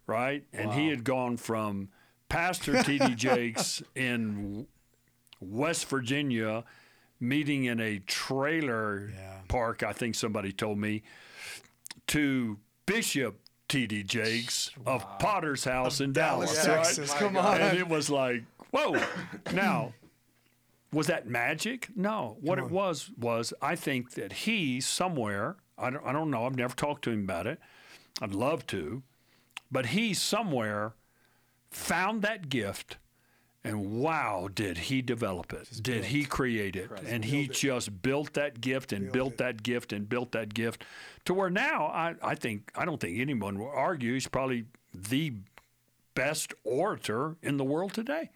[0.06, 0.44] right?
[0.52, 1.88] And he had gone from
[2.28, 3.14] Pastor T.D.
[3.14, 4.66] Jakes in
[5.40, 6.64] West Virginia,
[7.20, 9.10] meeting in a trailer
[9.48, 11.02] park, I think somebody told me,
[12.08, 14.04] to Bishop T.D.
[14.04, 16.84] Jakes of Potter's House in Dallas, Dallas, right?
[16.84, 17.14] Texas.
[17.14, 17.60] Come on.
[17.60, 19.00] And it was like, whoa.
[19.52, 19.92] Now,
[20.92, 21.88] was that magic?
[21.96, 22.36] No.
[22.40, 26.56] What it was was I think that he somewhere, I don't, I don't know, I've
[26.56, 27.58] never talked to him about it.
[28.22, 29.02] I'd love to,
[29.70, 30.94] but he somewhere
[31.70, 32.98] found that gift
[33.66, 35.68] and wow, did he develop it?
[35.82, 36.90] did he create it?
[37.06, 40.84] And he just built that gift and built that gift and built that gift
[41.24, 45.32] to where now I, I think I don't think anyone will argue he's probably the
[46.14, 48.30] best orator in the world today.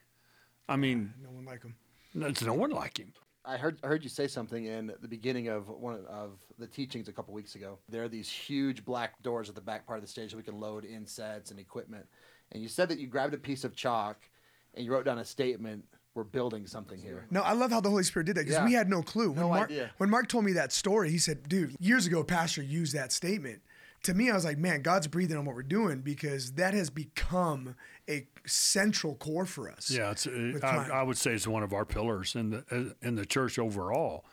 [0.69, 1.75] I mean, No one like him.
[2.15, 3.13] there's no one like him.
[3.45, 7.09] I heard I heard you say something in the beginning of one of the teachings
[7.09, 7.79] a couple weeks ago.
[7.89, 10.43] There are these huge black doors at the back part of the stage that we
[10.43, 12.07] can load in sets and equipment.
[12.53, 14.29] And you said that you grabbed a piece of chalk
[14.75, 15.85] and you wrote down a statement.
[16.15, 17.27] We're building something here.
[17.31, 18.65] No, I love how the Holy Spirit did that because Yeah.
[18.65, 19.31] we had no clue.
[19.31, 19.93] When No Mark, idea.
[19.99, 23.63] When Mark told me that story, he said, "Dude, years ago, Pastor used that statement."
[24.05, 26.91] To me, I was like, "Man, God's breathing on what we're doing because that has
[26.91, 27.77] become
[28.09, 30.89] a central core for us." Yeah, it's, uh, I.
[31.01, 34.25] I would say it's one of our pillars in the uh, in the church overall.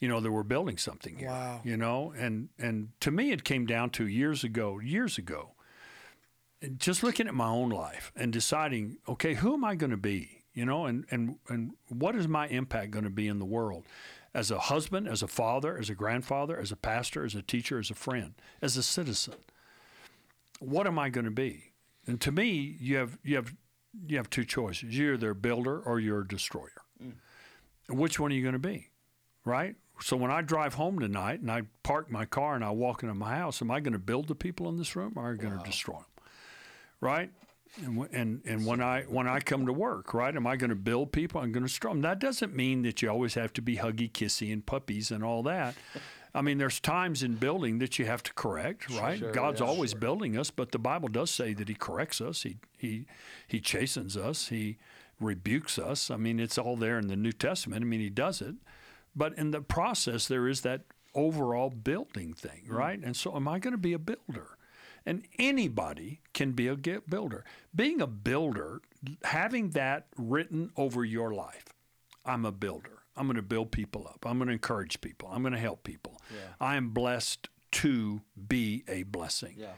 [0.00, 1.28] You know that we're building something here.
[1.28, 1.60] Wow.
[1.64, 4.80] You know, and and to me, it came down to years ago.
[4.80, 5.53] Years ago, and
[6.78, 10.42] just looking at my own life and deciding, okay, who am I going to be?
[10.52, 13.84] You know, and and and what is my impact going to be in the world?
[14.32, 17.78] As a husband, as a father, as a grandfather, as a pastor, as a teacher,
[17.78, 19.34] as a friend, as a citizen.
[20.58, 21.72] What am I going to be?
[22.06, 23.54] And to me, you have you have
[24.06, 24.96] you have two choices.
[24.96, 26.82] You're either a builder or you're a destroyer.
[27.02, 27.14] Mm.
[27.88, 28.88] Which one are you going to be?
[29.44, 29.76] Right?
[30.00, 33.14] So when I drive home tonight and I park my car and I walk into
[33.14, 35.42] my house, am I going to build the people in this room or am I
[35.42, 36.04] going to destroy them?
[37.04, 37.30] Right?
[37.84, 40.76] And, and and when I when I come to work, right, am I going to
[40.76, 41.40] build people?
[41.40, 42.02] I'm going to them.
[42.02, 45.42] That doesn't mean that you always have to be huggy, kissy, and puppies and all
[45.42, 45.74] that.
[46.34, 49.18] I mean, there's times in building that you have to correct, right?
[49.18, 52.42] sure, God's yeah, always building us, but the Bible does say that He corrects us.
[52.42, 53.06] He He
[53.46, 54.48] He chastens us.
[54.48, 54.78] He
[55.20, 56.10] rebukes us.
[56.10, 57.82] I mean, it's all there in the New Testament.
[57.82, 58.54] I mean, He does it,
[59.14, 60.82] but in the process, there is that
[61.14, 62.74] overall building thing, mm.
[62.74, 62.98] right?
[62.98, 64.53] And so, am I going to be a builder?
[65.06, 67.44] And anybody can be a builder.
[67.74, 68.80] Being a builder,
[69.24, 71.66] having that written over your life,
[72.24, 73.02] I'm a builder.
[73.16, 74.24] I'm going to build people up.
[74.26, 75.28] I'm going to encourage people.
[75.30, 76.20] I'm going to help people.
[76.60, 79.56] I am blessed to be a blessing.
[79.58, 79.72] Yeah.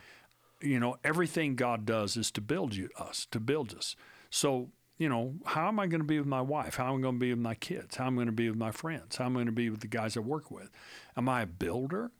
[0.61, 3.97] You know, everything God does is to build you us, to build us.
[4.31, 6.77] So, you know, how am I going to be with my wife?
[6.77, 7.97] How am I going to be with my kids?
[7.97, 9.17] How am I going to be with my friends?
[9.17, 10.71] How am I going to be with the guys I work with?
[11.17, 12.11] Am I a builder?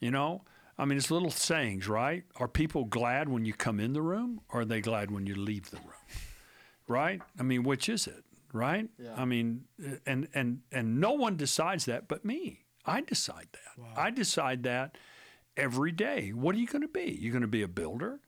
[0.00, 0.42] You know,
[0.78, 2.24] I mean, it's little sayings, right?
[2.36, 5.34] Are people glad when you come in the room, or are they glad when you
[5.34, 6.20] leave the room?
[6.86, 7.22] Right?
[7.38, 8.24] I mean, which is it?
[8.52, 8.88] Right?
[8.98, 9.14] Yeah.
[9.16, 12.60] I mean, uh, and and and no one decides that but me.
[12.84, 13.84] I decide that.
[13.96, 14.96] I decide that
[15.56, 16.30] every day.
[16.30, 17.18] What are you going to be?
[17.20, 18.20] You're going to be a builder,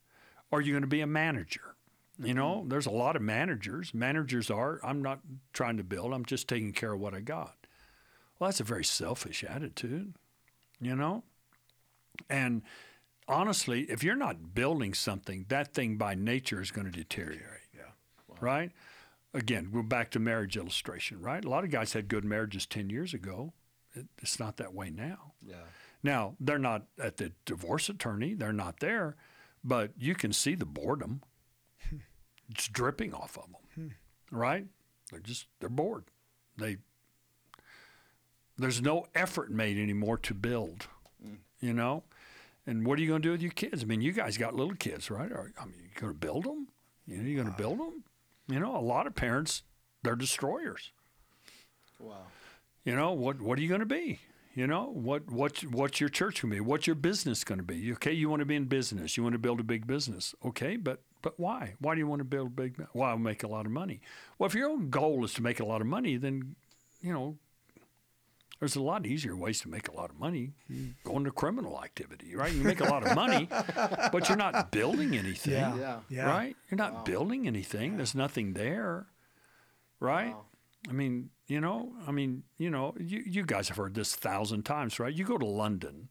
[0.51, 1.77] or you're going to be a manager.
[2.21, 2.69] You know, mm-hmm.
[2.69, 3.95] there's a lot of managers.
[3.95, 5.21] Managers are, I'm not
[5.53, 7.55] trying to build, I'm just taking care of what I got.
[8.39, 10.15] Well, that's a very selfish attitude,
[10.81, 11.23] you know?
[12.29, 12.63] And
[13.27, 17.69] honestly, if you're not building something, that thing by nature is going to deteriorate.
[17.75, 17.83] Yeah.
[18.41, 18.73] Right?
[19.35, 21.45] Again, we're back to marriage illustration, right?
[21.45, 23.53] A lot of guys had good marriages 10 years ago.
[23.95, 25.33] It, it's not that way now.
[25.43, 25.57] Yeah.
[26.03, 29.17] Now, they're not at the divorce attorney, they're not there,
[29.65, 31.23] but you can see the boredom.
[32.51, 33.57] it's dripping off of them,
[34.31, 34.37] hmm.
[34.37, 34.67] right?
[35.11, 36.05] They're just, they're bored.
[36.57, 36.79] They,
[38.57, 40.89] there's no effort made anymore to build,
[41.25, 41.39] mm.
[41.61, 42.03] you know?
[42.69, 43.83] And what are you going to do with your kids?
[43.83, 45.33] I mean, you guys got little kids, right?
[45.33, 46.69] Are, I mean, you going to build them?
[47.07, 48.05] You know, you going to build them?
[48.47, 49.63] You know, a lot of parents,
[50.03, 50.93] they're destroyers.
[51.99, 52.27] Wow.
[52.85, 54.21] You know, what what are you going to be?
[54.55, 56.61] You know, what what what's your church going to be?
[56.61, 57.91] What's your business going to be?
[57.93, 59.17] Okay, you want to be in business.
[59.17, 60.35] You want to build a big business.
[60.45, 61.75] Okay, but but why?
[61.81, 62.87] Why do you want to build a big?
[62.93, 64.03] Why make a lot of money?
[64.39, 66.55] Well, if your own goal is to make a lot of money, then
[67.01, 67.39] you know,
[68.61, 70.53] there's a lot easier ways to make a lot of money.
[71.05, 72.53] Go into criminal activity, right?
[72.53, 73.49] You make a lot of money,
[74.13, 75.77] but you're not building anything Yeah.
[75.77, 75.99] Yeah.
[76.09, 76.27] Yeah.
[76.29, 76.57] right?
[76.71, 77.97] You're not building anything.
[77.97, 79.07] There's nothing there,
[80.01, 80.31] right?
[80.31, 80.45] Wow.
[80.89, 84.19] I mean, you know, I mean, you know, you, you guys have heard this a
[84.19, 85.13] thousand times, right?
[85.15, 86.11] You go to London.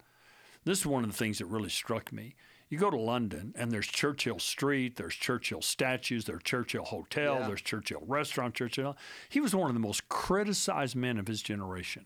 [0.65, 2.35] This is one of the things that really struck me.
[2.69, 7.47] You go to London, and there's Churchill Street, there's Churchill statues, there's Churchill Hotel, Yeah.
[7.47, 8.97] there's Churchill Restaurant, Churchill.
[9.29, 12.05] He was one of the most criticized men of his generation,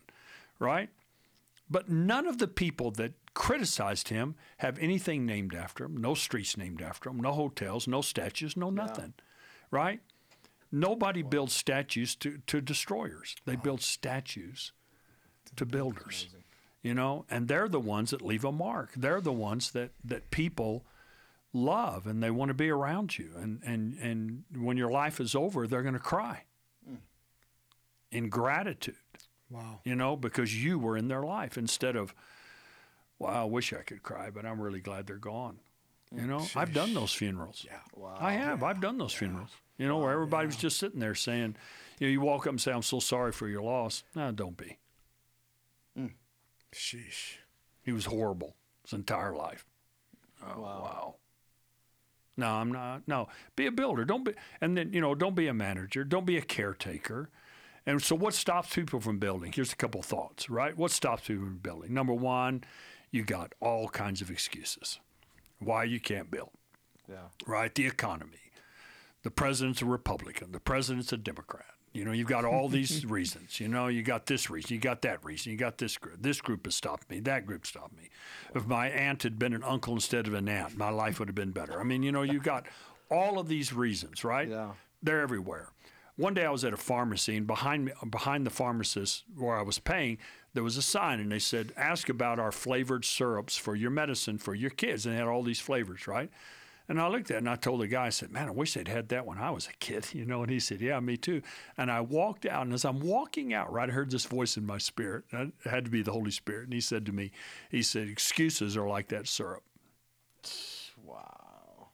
[0.62, 0.88] right?
[1.68, 6.56] But none of the people that criticized him have anything named after him, no streets
[6.56, 9.14] named after him, no hotels, no statues, no nothing,
[9.70, 10.00] right?
[10.70, 13.36] Nobody builds statues to, to destroyers.
[13.44, 14.72] They build statues
[15.56, 16.28] to builders,
[16.82, 18.92] you know, and they're the ones that leave a mark.
[18.96, 20.84] They're the ones that, that people
[21.52, 23.30] love and they want to be around you.
[23.36, 26.44] And, and, and when your life is over, they're going to cry
[26.86, 26.96] hmm.
[28.10, 28.96] in gratitude
[29.52, 29.80] Wow.
[29.84, 32.14] you know, because you were in their life instead of,
[33.18, 35.58] wow, I wish I could cry, but I'm really glad they're gone.
[36.14, 37.64] You know, I've done those funerals.
[37.66, 37.78] Yeah.
[37.94, 38.16] Wow.
[38.20, 38.62] I have.
[38.62, 39.50] I've done those funerals.
[39.78, 41.56] You know, where everybody was just sitting there saying,
[41.98, 44.04] you know, you walk up and say, I'm so sorry for your loss.
[44.14, 44.76] No, don't be.
[45.96, 46.06] Hmm.
[46.74, 47.36] Sheesh.
[47.82, 49.64] He was horrible his entire life.
[50.44, 50.80] Oh, Wow.
[50.82, 51.14] wow.
[52.36, 53.02] No, I'm not.
[53.06, 54.04] No, be a builder.
[54.04, 56.02] Don't be, and then you know, don't be a manager.
[56.04, 57.28] Don't be a caretaker.
[57.86, 59.52] And so, what stops people from building?
[59.52, 60.48] Here's a couple of thoughts.
[60.48, 60.76] Right?
[60.76, 61.92] What stops people from building?
[61.92, 62.64] Number one,
[63.10, 65.00] you got all kinds of excuses
[65.58, 66.50] why you can't build.
[67.08, 67.28] Yeah.
[67.46, 67.74] Right?
[67.74, 68.38] The economy.
[69.22, 70.52] The president's a Republican.
[70.52, 71.66] The president's a Democrat.
[71.92, 73.60] You know, you've got all these reasons.
[73.60, 76.22] You know, you got this reason, you got that reason, you got this group.
[76.22, 77.20] This group has stopped me.
[77.20, 78.08] That group stopped me.
[78.54, 81.34] If my aunt had been an uncle instead of an aunt, my life would have
[81.34, 81.78] been better.
[81.78, 82.66] I mean, you know, you've got
[83.10, 84.48] all of these reasons, right?
[84.48, 84.70] Yeah.
[85.02, 85.68] They're everywhere.
[86.16, 89.62] One day I was at a pharmacy, and behind me, behind the pharmacist where I
[89.62, 90.18] was paying,
[90.52, 94.38] there was a sign, and they said, "Ask about our flavored syrups for your medicine
[94.38, 96.30] for your kids." And they had all these flavors, right?
[96.88, 98.74] And I looked at it and I told the guy, I said, Man, I wish
[98.74, 100.42] they'd had that when I was a kid, you know?
[100.42, 101.42] And he said, Yeah, me too.
[101.76, 104.66] And I walked out, and as I'm walking out, right, I heard this voice in
[104.66, 105.24] my spirit.
[105.32, 106.64] It had to be the Holy Spirit.
[106.64, 107.30] And he said to me,
[107.70, 109.62] He said, Excuses are like that syrup.
[111.02, 111.88] Wow.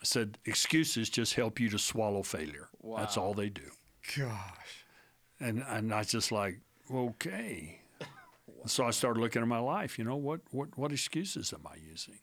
[0.00, 2.68] I said, Excuses just help you to swallow failure.
[2.98, 3.70] That's all they do.
[4.16, 4.84] Gosh.
[5.40, 6.60] And and I was just like,
[6.92, 7.80] okay.
[8.66, 9.98] so I started looking at my life.
[9.98, 12.18] You know what what what excuses am I using?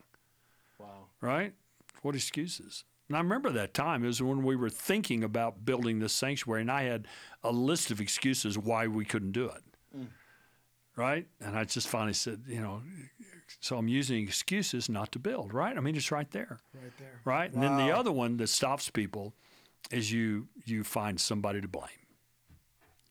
[0.79, 1.07] Wow.
[1.19, 1.53] Right?
[2.01, 2.83] What excuses?
[3.07, 4.03] And I remember that time.
[4.03, 7.07] It was when we were thinking about building this sanctuary, and I had
[7.43, 9.63] a list of excuses why we couldn't do it.
[9.97, 10.07] Mm.
[10.95, 11.27] right?
[11.41, 12.81] And I just finally said, you know,
[13.59, 15.75] so I'm using excuses not to build, right?
[15.75, 17.19] I mean, it's right there, Right there.
[17.25, 17.51] right?
[17.51, 19.33] And then the other one that stops people
[19.89, 21.87] is you you find somebody to blame.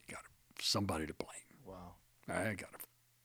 [0.08, 0.24] You got
[0.60, 1.28] somebody to blame.
[1.66, 1.94] Wow.
[2.28, 2.78] I got to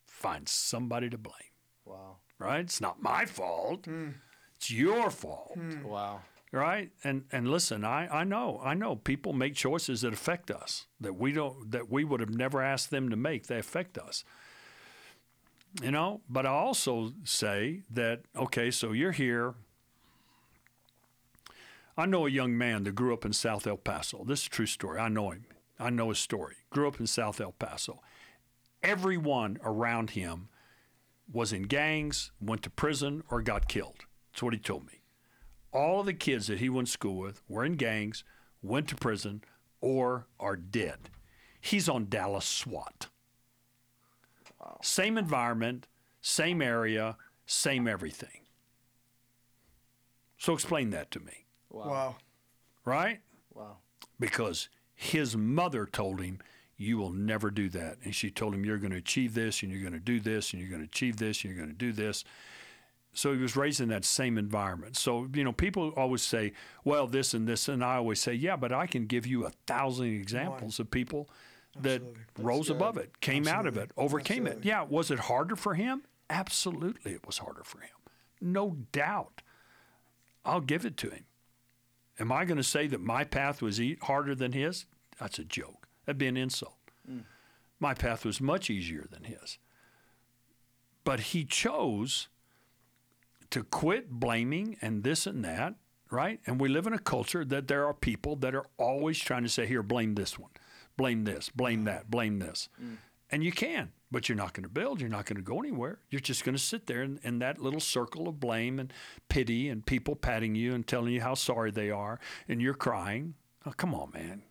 [0.08, 1.52] find somebody to blame,
[1.86, 2.18] Wow.
[2.40, 2.62] right?
[2.62, 3.86] It's not my fault.
[3.86, 4.10] Hmm.
[4.56, 5.84] It's your fault, hmm.
[5.84, 6.22] Wow.
[6.52, 6.90] right?
[7.04, 11.14] And and listen, I, I know I know people make choices that affect us that
[11.16, 13.48] we don't that we would have never asked them to make.
[13.48, 14.24] They affect us.
[15.84, 19.56] You know, but I also say that okay, so you're here.
[21.98, 24.24] I know a young man that grew up in South El Paso.
[24.26, 25.00] This is a true story.
[25.00, 25.46] I know him.
[25.80, 26.56] I know his story.
[26.70, 28.02] Grew up in South El Paso.
[28.84, 30.50] Everyone around him
[31.32, 34.06] was in gangs, went to prison, or got killed.
[34.32, 35.02] That's what he told me.
[35.72, 38.24] All of the kids that he went to school with were in gangs,
[38.62, 39.44] went to prison,
[39.82, 41.10] or are dead.
[41.60, 43.08] He's on Dallas SWAT.
[44.60, 44.80] Wow.
[44.84, 45.88] Same environment,
[46.22, 48.42] same area, same everything.
[50.38, 51.45] So explain that to me,
[51.76, 51.88] Wow.
[51.90, 52.16] Wow.
[52.86, 53.20] right?
[53.54, 53.78] Wow.
[54.20, 56.40] because his mother told him,
[56.78, 57.98] You will never do that.
[58.04, 60.52] And she told him, You're going to achieve this, and you're going to do this,
[60.54, 62.24] and you're going to achieve this, and you're going to do this.
[63.14, 64.98] So he was raised in that same environment.
[64.98, 66.54] So, you know, people always say,
[66.84, 67.68] Well, this and this.
[67.70, 71.30] And I always say, Yeah, but I can give you a thousand examples of people
[71.82, 72.44] that Absolutely.
[72.44, 74.04] rose above it, came out of it, Absolutely.
[74.06, 74.60] overcame it.
[74.64, 76.04] Yeah, was it harder for him?
[76.30, 77.90] Absolutely, it was harder for him.
[78.42, 79.42] No doubt.
[80.46, 81.26] I'll give it to him.
[82.20, 84.86] Am I going to say that my path was e- harder than his?
[85.20, 85.88] That's a joke.
[86.06, 86.78] That'd be an insult.
[87.06, 87.20] Hmm.
[87.80, 89.58] My path was much easier than his.
[91.04, 92.30] But he chose
[93.50, 95.76] to quit blaming and this and that,
[96.10, 96.40] right?
[96.46, 99.50] And we live in a culture that there are people that are always trying to
[99.50, 100.52] say, here, blame this one,
[100.98, 102.70] blame this, blame that, blame this.
[102.80, 102.96] Hmm.
[103.32, 105.02] And you can, but you're not going to build.
[105.02, 106.00] You're not going to go anywhere.
[106.10, 108.94] You're just going to sit there in, in that little circle of blame and
[109.30, 113.34] pity and people patting you and telling you how sorry they are, and you're crying.
[113.66, 114.44] Oh, come on, man.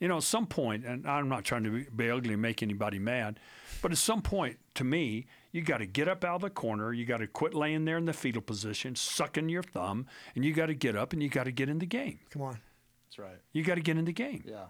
[0.00, 2.60] You know, at some point, and I'm not trying to be, be ugly and make
[2.60, 3.38] anybody mad,
[3.82, 6.92] but at some point, to me, you got to get up out of the corner.
[6.92, 10.54] You got to quit laying there in the fetal position, sucking your thumb, and you
[10.54, 12.18] got to get up and you got to get in the game.
[12.30, 12.58] Come on.
[13.06, 13.38] That's right.
[13.52, 14.42] You got to get in the game.
[14.44, 14.64] Yeah.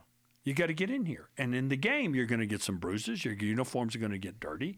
[0.44, 1.28] You got to get in here.
[1.38, 3.24] And in the game, you're going to get some bruises.
[3.24, 4.76] Your uniforms are going to get dirty.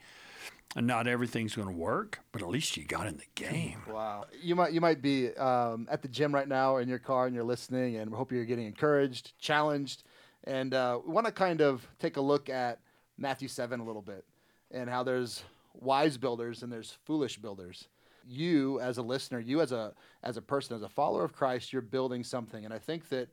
[0.76, 3.82] And not everything's going to work, but at least you got in the game.
[3.88, 4.24] Wow.
[4.42, 7.26] You might you might be um, at the gym right now or in your car
[7.26, 10.02] and you're listening, and we hope you're getting encouraged, challenged,
[10.42, 12.80] and uh, we want to kind of take a look at
[13.16, 14.24] Matthew seven a little bit
[14.72, 15.44] and how there's
[15.74, 17.86] wise builders and there's foolish builders.
[18.26, 19.92] You as a listener, you as a
[20.24, 23.28] as a person, as a follower of Christ, you're building something, and I think that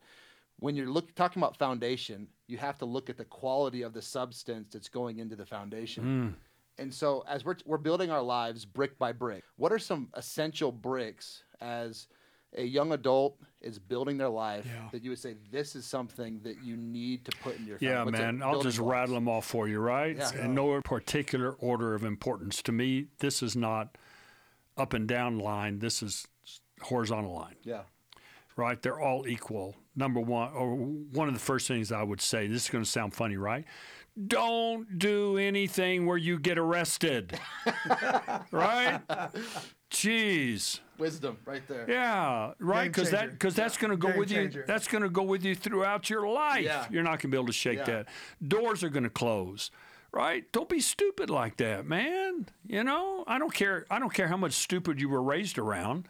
[0.62, 4.00] when you're look, talking about foundation, you have to look at the quality of the
[4.00, 6.04] substance that's going into the foundation.
[6.04, 6.80] Mm.
[6.80, 10.70] And so, as we're, we're building our lives brick by brick, what are some essential
[10.70, 12.06] bricks as
[12.56, 14.88] a young adult is building their life Yeah.
[14.92, 18.04] that you would say this is something that you need to put in your Yeah,
[18.04, 18.40] what's man.
[18.40, 18.90] I'll just blocks.
[18.92, 20.16] rattle them off for you, right?
[20.16, 20.44] Yeah.
[20.44, 22.62] In no particular order of importance.
[22.62, 23.98] To me, this is not
[24.76, 25.80] up and down line.
[25.80, 26.28] This is
[26.82, 27.56] horizontal line.
[27.64, 27.82] Yeah,
[28.56, 28.80] right?
[28.80, 29.74] They're all equal.
[29.94, 32.88] Number one, or one of the first things I would say, this is going to
[32.90, 33.64] sound funny, right?
[34.26, 37.38] Don't do anything where you get arrested,
[38.50, 39.00] right?
[39.90, 41.84] Jeez, wisdom right there.
[41.88, 42.90] yeah, right.
[42.90, 43.32] Because that changer.
[43.32, 44.60] because that's going to go Game with changer.
[44.60, 44.64] you.
[44.66, 46.64] That's going to go with you throughout your life.
[46.64, 46.86] Yeah.
[46.90, 47.84] You're not going to be able to shake Yeah.
[47.84, 48.08] that.
[48.46, 49.70] Doors are going to close.
[50.14, 50.44] Right?
[50.52, 52.46] Don't be stupid like that, man.
[52.66, 53.86] You know, I don't care.
[53.90, 56.06] I don't care how much stupid you were raised around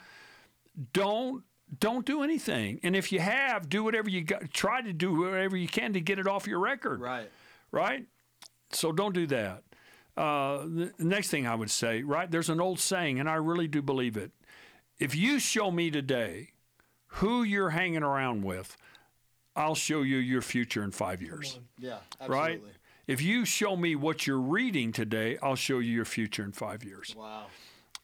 [0.93, 1.45] don't
[1.79, 2.81] don't do anything.
[2.83, 4.51] And if you have, do whatever you got.
[4.53, 7.01] Try to do whatever you can to get it off your record.
[7.01, 7.31] Right.
[7.71, 8.07] Right.
[8.73, 9.63] So don't do that.
[10.17, 12.31] Uh, the next thing I would say, right?
[12.31, 14.31] There's an old saying, and I really do believe it.
[14.99, 16.51] If you show me today
[17.07, 18.77] who you're hanging around with,
[19.57, 21.59] I'll show you your future in five years.
[21.79, 21.99] Yeah.
[22.21, 22.39] absolutely.
[22.39, 22.63] Right?
[23.07, 26.85] If you show me what you're reading today, I'll show you your future in five
[26.85, 27.47] years Wow.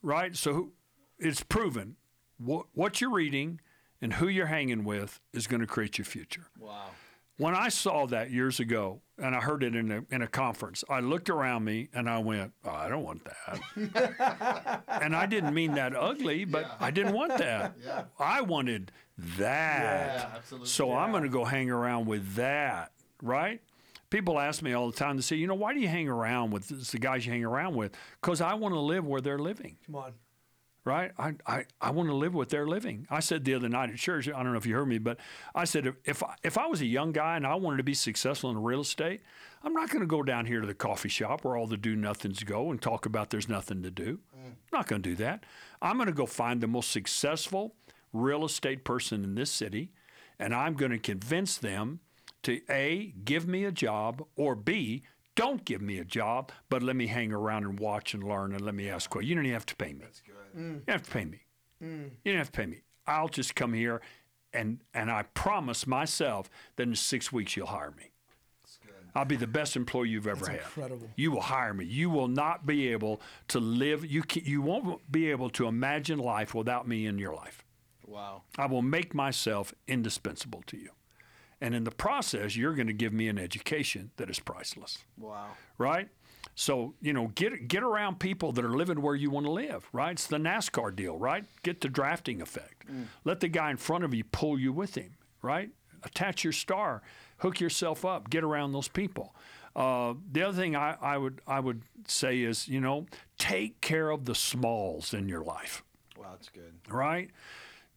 [0.03, 0.35] right?
[0.35, 0.71] So
[1.19, 1.97] it's proven
[2.39, 3.61] what, what you're reading
[4.01, 6.47] and who you're hanging with is going to create your future.
[6.59, 6.91] Wow.
[7.37, 10.85] When I saw that years ago, and I heard it in a, in a conference,
[10.89, 14.83] I looked around me and I went, oh, I don't want that.
[14.89, 17.75] and I didn't mean that ugly, but I didn't want that.
[17.85, 18.05] Yeah.
[18.19, 20.17] I wanted that.
[20.17, 20.69] Yeah, absolutely.
[20.69, 23.61] So I'm going to go hang around with that, right?
[24.11, 26.51] People ask me all the time, to say, you know, why do you hang around
[26.51, 27.93] with the guys you hang around with?
[28.21, 30.13] Because I want to live where they're living Come on.
[30.89, 31.13] Right?
[31.19, 33.07] I, I, I want to live what they're living.
[33.11, 35.19] I said the other night at church, I don't know if you heard me, but
[35.55, 37.83] I said if if I, if I was a young guy and I wanted to
[37.83, 39.21] be successful in real estate,
[39.63, 41.95] I'm not going to go down here to the coffee shop where all the do
[41.95, 44.21] nothings go and talk about there's nothing to do.
[44.35, 45.45] I'm not going to do that.
[45.83, 47.75] I'm going to go find the most successful
[48.15, 49.93] real estate person in this city,
[50.39, 52.01] and I'm going to convince them
[52.45, 55.03] to A, give me a job, or B,
[55.39, 58.61] don't give me a job, but let me hang around and watch and learn and
[58.61, 59.29] let me ask questions.
[59.29, 60.01] You don't even have to pay me.
[60.01, 60.35] That's good.
[60.59, 60.75] Mm.
[60.75, 61.41] You don't have to pay me.
[61.83, 62.11] Mm.
[62.25, 62.83] You don't have to pay me.
[63.07, 64.01] I'll just come here
[64.53, 68.11] and and I promise myself that in six weeks you'll hire me.
[69.15, 70.67] I'll be the best employee you've ever That's had.
[70.67, 71.11] Incredible.
[71.17, 71.85] You will hire me.
[71.87, 74.05] You will not be able to live.
[74.05, 77.65] You can, you won't be able to imagine life without me in your life.
[78.07, 78.43] Wow.
[78.57, 80.91] I will make myself indispensable to you.
[81.61, 84.99] And in the process, you're going to give me an education that is priceless.
[85.17, 85.49] Wow.
[85.79, 86.09] Right?
[86.61, 89.89] So, you know, get get around people that are living where you want to live,
[89.93, 90.11] right?
[90.11, 91.45] It's the NASCAR deal, right?
[91.63, 92.89] Get the drafting effect.
[92.89, 93.05] Mm.
[93.25, 95.71] Let the guy in front of you pull you with him, right?
[96.03, 97.01] Attach your star,
[97.37, 99.37] hook yourself up, get around those people.
[99.77, 103.07] Uh, the other thing I, I would I would say is, you know,
[103.39, 105.85] take care of the smalls in your life.
[106.19, 106.75] Wow, that's good.
[106.89, 107.31] Right?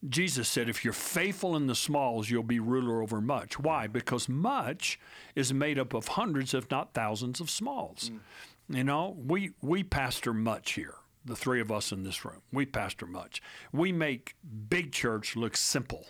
[0.08, 3.60] Jesus said, if you're faithful in the smalls, you'll be ruler over much.
[3.60, 3.86] Why?
[3.86, 4.98] Because much
[5.36, 8.10] is made up of hundreds, if not thousands, of smalls.
[8.12, 8.18] Mm.
[8.72, 10.94] You know, we, we pastor much here,
[11.24, 12.40] the three of us in this room.
[12.52, 13.42] We pastor much.
[13.70, 14.34] We make
[14.68, 16.06] big church look simple,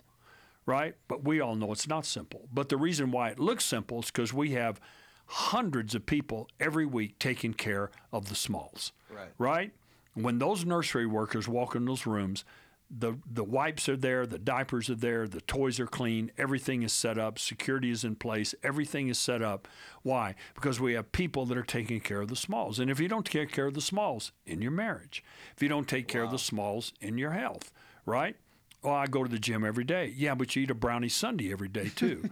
[0.64, 0.94] right?
[1.08, 2.48] But we all know it's not simple.
[2.52, 4.80] But the reason why it looks simple is because we have
[5.26, 9.30] hundreds of people every week taking care of the smalls, right?
[9.38, 9.72] Right?
[10.14, 12.44] When those nursery workers walk in those rooms,
[12.96, 16.92] the the wipes are there, the diapers are there, the toys are clean, everything is
[16.92, 19.66] set up, security is in place, everything is set up.
[20.02, 20.34] Why?
[20.54, 22.78] Because we have people that are taking care of the smalls.
[22.78, 25.24] And if you don't take care of the smalls in your marriage,
[25.56, 27.72] if you don't take care of the smalls in your health,
[28.04, 28.36] right?
[28.82, 30.12] Well, I go to the gym every day.
[30.14, 32.28] Yeah, but you eat a brownie Sunday every day too.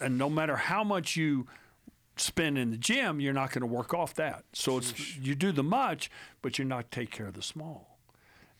[0.00, 1.46] And no matter how much you
[2.16, 4.44] spend in the gym, you're not going to work off that.
[4.52, 7.98] So it's you do the much, but you're not take care of the small.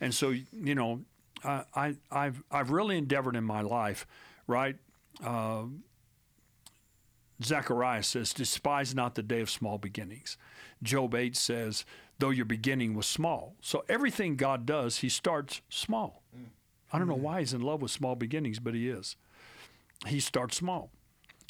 [0.00, 1.02] And so you know,
[1.44, 4.06] I, I've I've really endeavored in my life,
[4.46, 4.76] right?
[5.24, 5.64] Uh,
[7.42, 10.36] Zechariah says, "Despise not the day of small beginnings."
[10.82, 11.84] Job eight says,
[12.18, 16.22] "Though your beginning was small." So everything God does, He starts small.
[16.36, 16.46] Mm.
[16.92, 19.16] I don't know why He's in love with small beginnings, but He is.
[20.06, 20.90] He starts small.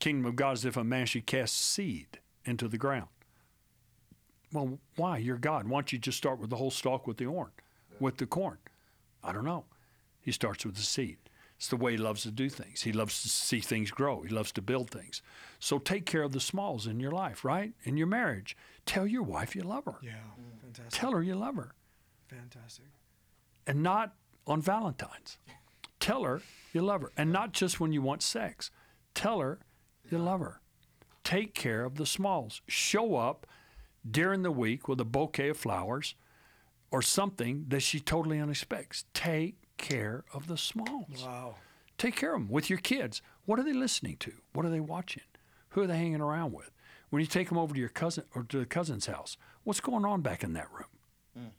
[0.01, 3.09] Kingdom of God is if a man should cast seed into the ground.
[4.53, 5.18] Well, why?
[5.18, 5.66] You're God.
[5.66, 7.51] Why don't you just start with the whole stalk with the corn,
[8.01, 8.59] with the corn?
[9.24, 9.64] I don't know.
[10.23, 11.18] He starts with the seed.
[11.57, 12.83] It's the way he loves to do things.
[12.83, 14.23] He loves to see things grow.
[14.23, 15.23] He loves to build things.
[15.61, 17.73] So take care of the smalls in your life, right?
[17.85, 18.57] In your marriage.
[18.85, 19.99] Tell your wife you love her.
[20.03, 20.12] Yeah,
[20.61, 21.01] fantastic.
[21.01, 21.73] Tell her you love her.
[22.29, 22.87] Fantastic.
[23.66, 24.14] And not
[24.47, 25.39] on Valentine's.
[26.01, 26.43] Tell her
[26.73, 27.12] you love her.
[27.16, 28.73] And not just when you want sex.
[29.14, 29.61] Tell her
[30.11, 30.61] you love her.
[31.23, 32.61] Take care of the smalls.
[32.66, 33.47] Show up
[34.11, 36.16] during the week with a bouquet of flowers
[36.91, 39.05] or something that she totally unexpects.
[39.14, 41.22] Take care of the smalls.
[41.22, 41.57] Wow.
[41.99, 43.20] Take care of them with your kids.
[43.45, 44.33] What are they listening to?
[44.55, 45.24] What are they watching?
[45.70, 46.70] Who are they hanging around with?
[47.11, 50.07] When you take them over to your cousin or to the cousin's house, what's going
[50.07, 50.87] on back in that room?
[51.39, 51.51] Mm.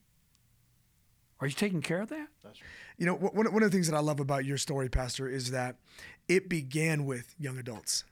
[1.39, 2.27] Are you taking care of that?
[2.43, 2.69] That's right.
[2.97, 5.51] You know, one, one of the things that I love about your story, Pastor, is
[5.51, 5.75] that
[6.27, 8.03] it began with young adults.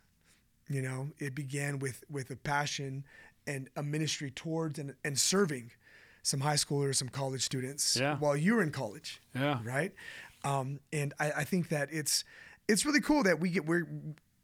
[0.70, 3.04] You know, it began with with a passion
[3.48, 5.72] and a ministry towards and, and serving
[6.24, 8.18] some high schoolers, some college students yeah.
[8.18, 9.22] while you're in college.
[9.36, 9.60] Yeah.
[9.64, 9.94] Right.
[10.44, 12.24] Um, and I, I, think that it's
[12.68, 13.84] it's really cool that we get we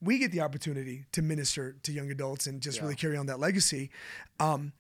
[0.02, 2.84] we get the opportunity to minister to young adults and just yeah.
[2.84, 3.90] really carry on that legacy.
[4.40, 4.74] Um,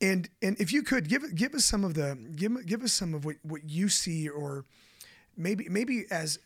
[0.00, 3.14] and and if you could give give us some of the give give us some
[3.14, 4.64] of what, what you see or
[5.36, 6.38] maybe maybe as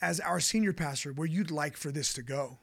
[0.00, 2.58] as our senior pastor where you'd like for this to go,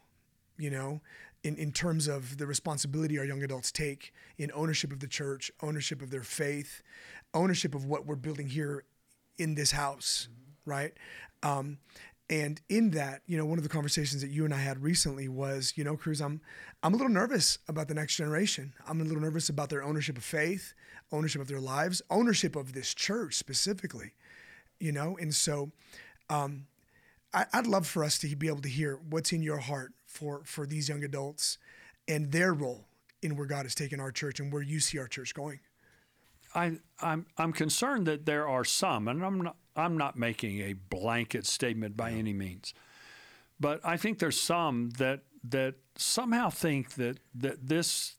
[0.58, 1.02] you know,
[1.44, 5.52] in, in terms of the responsibility our young adults take in ownership of the church,
[5.62, 6.84] ownership of their faith,
[7.34, 8.84] ownership of what we're building here
[9.38, 10.70] in this house, mm-hmm.
[10.70, 10.94] right?
[11.44, 11.80] Um,
[12.30, 15.28] and in that, you know, one of the conversations that you and I had recently
[15.28, 16.40] was, you know, Cruz, I'm
[16.82, 18.74] I'm a little nervous about the next generation.
[18.88, 20.74] I'm a little nervous about their ownership of faith,
[21.12, 24.14] ownership of their lives, ownership of this church specifically,
[24.80, 25.18] you know.
[25.20, 25.72] And so,
[26.30, 26.68] um,
[27.34, 30.42] I, would love for us to be able to hear what's in your heart for
[30.44, 31.58] for these young adults
[32.08, 32.88] and their role
[33.22, 35.60] in where God has taken our church and where you see our church going.
[36.54, 40.74] I, I'm I'm concerned that there are some, and I'm not I'm not making a
[40.74, 42.74] blanket statement by any means,
[43.60, 48.16] but I think there's some that that somehow think that that this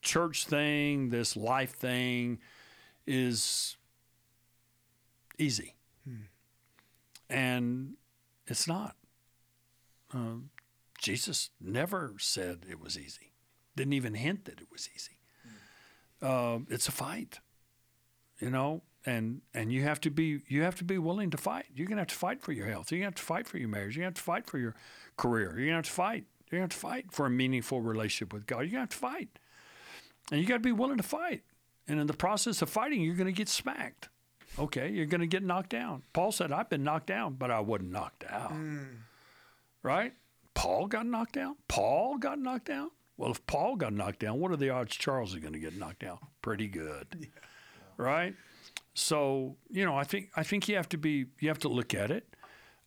[0.00, 2.38] church thing, this life thing,
[3.06, 3.76] is
[5.38, 5.74] easy.
[6.04, 6.22] Hmm.
[7.28, 7.96] And
[8.50, 8.96] it's not.
[10.12, 10.50] Um,
[10.98, 13.32] Jesus never said it was easy,
[13.76, 15.18] didn't even hint that it was easy.
[16.22, 17.38] Um, it's a fight,
[18.40, 21.66] you know, and and you have to be you have to be willing to fight.
[21.74, 22.92] You're gonna have to fight for your health.
[22.92, 23.96] You're gonna have to fight for your marriage.
[23.96, 24.74] You're gonna have to fight for your
[25.16, 25.54] career.
[25.56, 26.24] You're gonna have to fight.
[26.50, 28.60] Gonna have to fight for a meaningful relationship with God.
[28.60, 29.28] You're gonna have to fight,
[30.32, 31.44] and you got to be willing to fight.
[31.86, 34.08] And in the process of fighting, you're gonna get smacked.
[34.60, 36.02] Okay, you're gonna get knocked down.
[36.12, 38.52] Paul said, "I've been knocked down, but I wasn't knocked out."
[39.82, 40.12] Right?
[40.54, 41.56] Paul got knocked down.
[41.68, 42.90] Paul got knocked down.
[43.16, 45.76] Well, if Paul got knocked down, what are the odds Charles is going to get
[45.76, 46.18] knocked down?
[46.42, 47.28] Pretty good,
[47.96, 48.34] right?
[48.94, 51.94] So you know, I think I think you have to be you have to look
[51.94, 52.26] at it.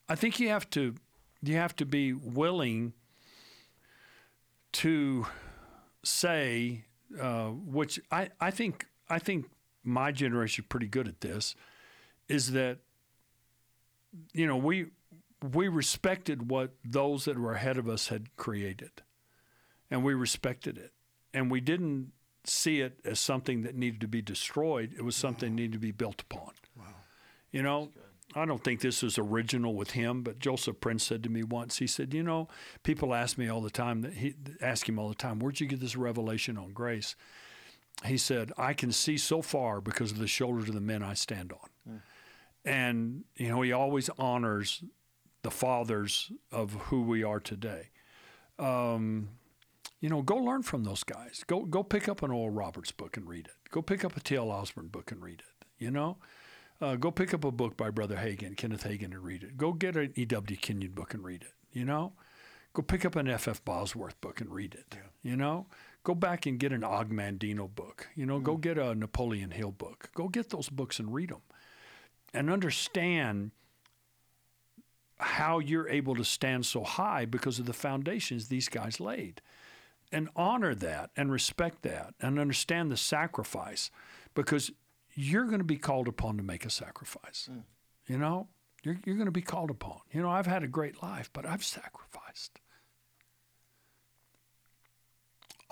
[0.07, 0.95] I think you have to
[1.41, 2.93] you have to be willing
[4.73, 5.25] to
[6.03, 6.85] say,
[7.19, 9.45] uh, which I, I think I think
[9.83, 11.55] my generation pretty good at this,
[12.27, 12.79] is that
[14.33, 14.87] you know we
[15.51, 19.01] we respected what those that were ahead of us had created,
[19.91, 20.93] and we respected it,
[21.33, 22.11] and we didn't
[22.45, 24.93] see it as something that needed to be destroyed.
[24.97, 26.51] It was something that needed to be built upon.
[26.77, 26.85] Wow.
[27.51, 27.89] You know,
[28.35, 31.77] I don't think this is original with him, but Joseph Prince said to me once,
[31.77, 32.47] he said, you know,
[32.83, 35.67] people ask me all the time that he ask him all the time, where'd you
[35.67, 37.15] get this revelation on grace?
[38.05, 41.13] He said, I can see so far because of the shoulders of the men I
[41.13, 41.69] stand on.
[42.65, 44.83] And, you know, he always honors
[45.41, 47.89] the fathers of who we are today.
[48.57, 49.29] Um,
[49.99, 51.43] you know, go learn from those guys.
[51.47, 53.69] Go go pick up an Oral Roberts book and read it.
[53.71, 54.51] Go pick up a T.L.
[54.51, 55.65] Osborn book and read it.
[55.77, 56.17] You know,
[56.81, 59.57] uh, go pick up a book by Brother Hagin, Kenneth Hagin, and read it.
[59.57, 60.57] Go get an E.W.
[60.57, 61.53] Kenyon book and read it.
[61.71, 62.13] You know,
[62.73, 63.63] go pick up an F.F.
[63.63, 64.97] Bosworth book and read it.
[65.21, 65.67] You know,
[66.03, 68.09] go back and get an Og Mandino book.
[68.15, 68.61] You know, go hmm.
[68.61, 70.09] get a Napoleon Hill book.
[70.13, 71.41] Go get those books and read them,
[72.33, 73.51] and understand
[75.17, 79.41] how you're able to stand so high because of the foundations these guys laid
[80.11, 83.89] and honor that and respect that and understand the sacrifice
[84.35, 84.71] because
[85.15, 87.49] you're going to be called upon to make a sacrifice.
[87.51, 87.59] Hmm.
[88.07, 88.47] You know,
[88.83, 89.99] you're, you're going to be called upon.
[90.11, 92.59] You know, I've had a great life, but I've sacrificed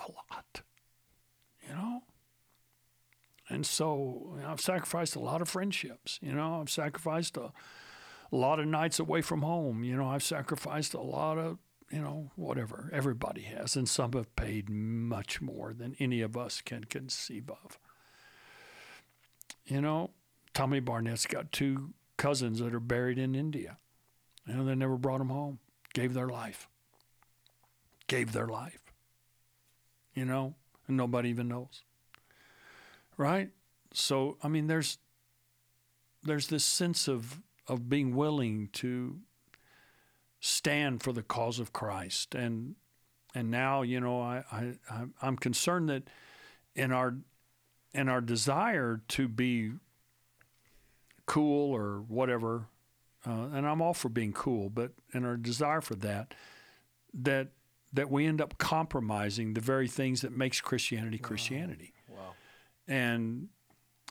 [0.06, 0.62] a lot,
[1.66, 2.02] you know?
[3.48, 6.18] And so you know, I've sacrificed a lot of friendships.
[6.22, 7.52] You know, I've sacrificed a,
[8.32, 9.84] a lot of nights away from home.
[9.84, 11.58] You know, I've sacrificed a lot of
[11.92, 12.88] you know, whatever.
[12.90, 17.78] Everybody has, and some have paid much more than any of us can conceive of.
[19.66, 20.10] You know,
[20.54, 23.76] Tommy Barnett's got two cousins that are buried in India.
[24.46, 25.58] You know, they never brought them home.
[25.92, 26.66] Gave their life.
[28.06, 28.81] Gave their life.
[30.14, 30.54] You know,
[30.86, 31.82] and nobody even knows.
[33.16, 33.50] Right?
[33.92, 34.98] So, I mean, there's
[36.22, 39.18] there's this sense of of being willing to
[40.40, 42.34] stand for the cause of Christ.
[42.34, 42.74] And
[43.34, 44.74] and now, you know, I, I
[45.20, 46.04] I'm concerned that
[46.74, 47.14] in our
[47.94, 49.72] in our desire to be
[51.26, 52.66] cool or whatever,
[53.26, 56.34] uh, and I'm all for being cool, but in our desire for that,
[57.14, 57.48] that
[57.92, 61.92] that we end up compromising the very things that makes Christianity Christianity.
[62.08, 62.34] Wow.
[62.88, 63.48] And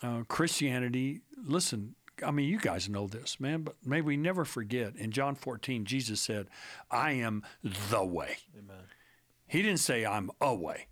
[0.03, 4.95] uh, Christianity, listen, I mean, you guys know this, man, but may we never forget
[4.95, 6.47] in John 14, Jesus said,
[6.89, 8.37] I am the way.
[8.57, 8.83] Amen.
[9.47, 10.87] He didn't say, I'm a way.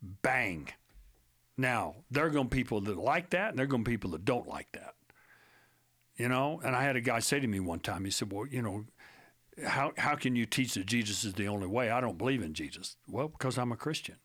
[0.00, 0.68] Bang.
[1.56, 3.88] Now, there are going to be people that like that, and there are going to
[3.90, 4.94] be people that don't like that.
[6.16, 8.46] You know, and I had a guy say to me one time, he said, Well,
[8.46, 8.86] you know,
[9.66, 11.90] how, how can you teach that Jesus is the only way?
[11.90, 12.96] I don't believe in Jesus.
[13.08, 14.16] Well, because I'm a Christian.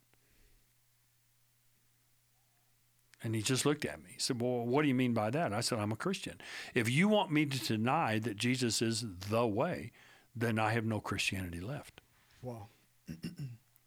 [3.22, 4.10] And he just looked at me.
[4.14, 5.52] He said, Well, what do you mean by that?
[5.52, 6.40] I said, I'm a Christian.
[6.74, 9.92] If you want me to deny that Jesus is the way,
[10.36, 12.00] then I have no Christianity left.
[12.42, 12.68] Wow.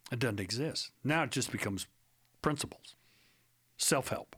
[0.10, 0.91] It doesn't exist.
[1.04, 1.86] Now it just becomes
[2.41, 2.95] principles,
[3.78, 4.38] self help.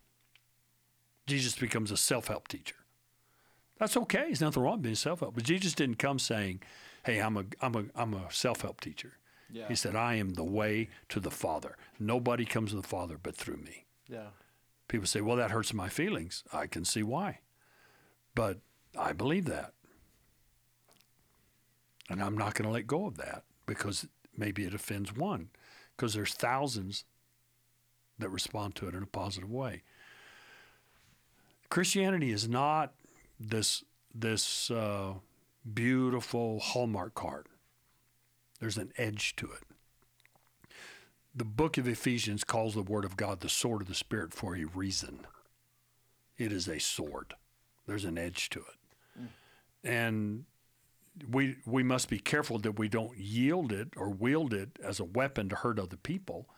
[1.28, 2.76] Jesus becomes a self help teacher.
[3.78, 4.24] That's okay.
[4.24, 5.36] There's nothing wrong with being self help.
[5.36, 6.62] But Jesus didn't come saying,
[7.04, 9.14] Hey, I'm a, I'm a, I'm a self help teacher.
[9.52, 9.68] Yeah.
[9.68, 11.76] He said, I am the way to the Father.
[12.00, 13.86] Nobody comes to the Father but through me.
[14.08, 14.28] Yeah.
[14.88, 16.44] People say, well, that hurts my feelings.
[16.54, 17.40] I can see why.
[18.36, 18.60] But
[18.98, 19.74] I believe that.
[22.10, 25.50] And I'm not going to let go of that because maybe it offends one,
[25.96, 27.06] because there's thousands
[28.18, 29.84] that respond to it in a positive way.
[31.70, 32.94] Christianity is not
[33.40, 33.84] this
[34.14, 35.14] this uh,
[35.74, 37.48] beautiful Hallmark card.
[38.60, 39.64] There's an edge to it
[41.40, 44.58] the book of Ephesians calls the Word of God the sword of the Spirit for
[44.58, 45.26] a reason.
[46.38, 47.34] It is a sword.
[47.88, 49.22] There's an edge to it.
[49.22, 49.28] Mm.
[49.86, 50.46] And
[51.32, 55.06] we we must be careful that we don't yield it or wield it as a
[55.06, 56.50] weapon to hurt other people.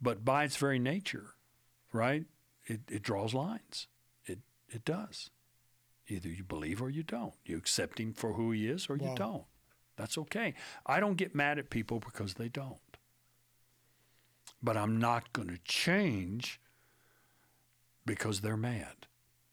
[0.00, 1.34] But by its very nature,
[1.92, 2.24] right?
[2.66, 3.88] It, it draws lines.
[4.24, 4.38] It
[4.68, 5.30] it does.
[6.12, 7.34] Either you believe or you don't.
[7.44, 9.44] You accept him for who he is or you don't.
[9.96, 10.54] That's okay.
[10.86, 12.78] I don't get mad at people because they don't.
[14.62, 16.60] But I'm not going to change
[18.04, 19.06] because they're mad.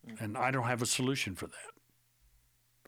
[0.07, 0.23] Mm-hmm.
[0.23, 1.55] And I don't have a solution for that.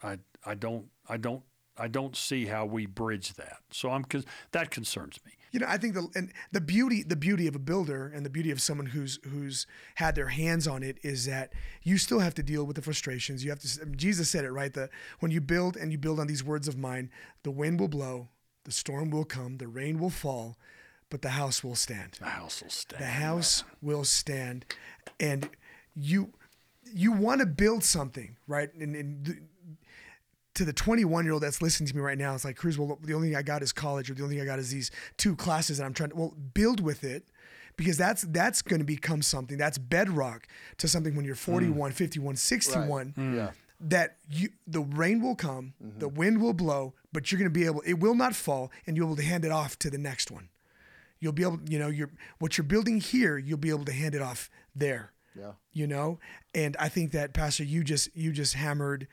[0.04, 0.18] I
[0.50, 1.44] I don't I don't
[1.78, 3.60] I don't see how we bridge that.
[3.72, 4.06] So I'm
[4.52, 5.34] that concerns me.
[5.52, 8.30] You know, I think the and the beauty the beauty of a builder and the
[8.30, 12.34] beauty of someone who's who's had their hands on it is that you still have
[12.36, 13.44] to deal with the frustrations.
[13.44, 13.82] You have to.
[13.82, 14.74] I mean, Jesus said it right.
[14.74, 14.90] The
[15.20, 17.10] when you build and you build on these words of mine,
[17.44, 18.30] the wind will blow,
[18.64, 20.58] the storm will come, the rain will fall,
[21.10, 22.14] but the house will stand.
[22.20, 23.02] The house will stand.
[23.02, 24.66] The house will stand,
[25.20, 25.50] and
[25.96, 26.32] you
[26.94, 28.74] you want to build something, right?
[28.74, 29.48] And, and
[30.56, 33.00] to the 21 year old that's listening to me right now, it's like, Cruz, well,
[33.02, 34.92] the only thing I got is college, or the only thing I got is these
[35.18, 37.26] two classes that I'm trying to, well, build with it
[37.78, 40.48] because that's that's going to become something that's bedrock
[40.78, 41.40] to something when you're mm.
[41.40, 43.52] 41, 51, 61 Yeah.
[43.80, 46.00] that you the rain will come, mm-hmm.
[46.00, 48.96] the wind will blow, but you're going to be able it will not fall and
[48.96, 50.50] you'll be able to hand it off to the next one.
[51.20, 54.16] You'll be able, you know, you're what you're building here, you'll be able to hand
[54.16, 55.12] it off there.
[55.38, 55.54] Yeah.
[55.72, 56.20] You know?
[56.54, 59.08] And I think that Pastor you just you just hammered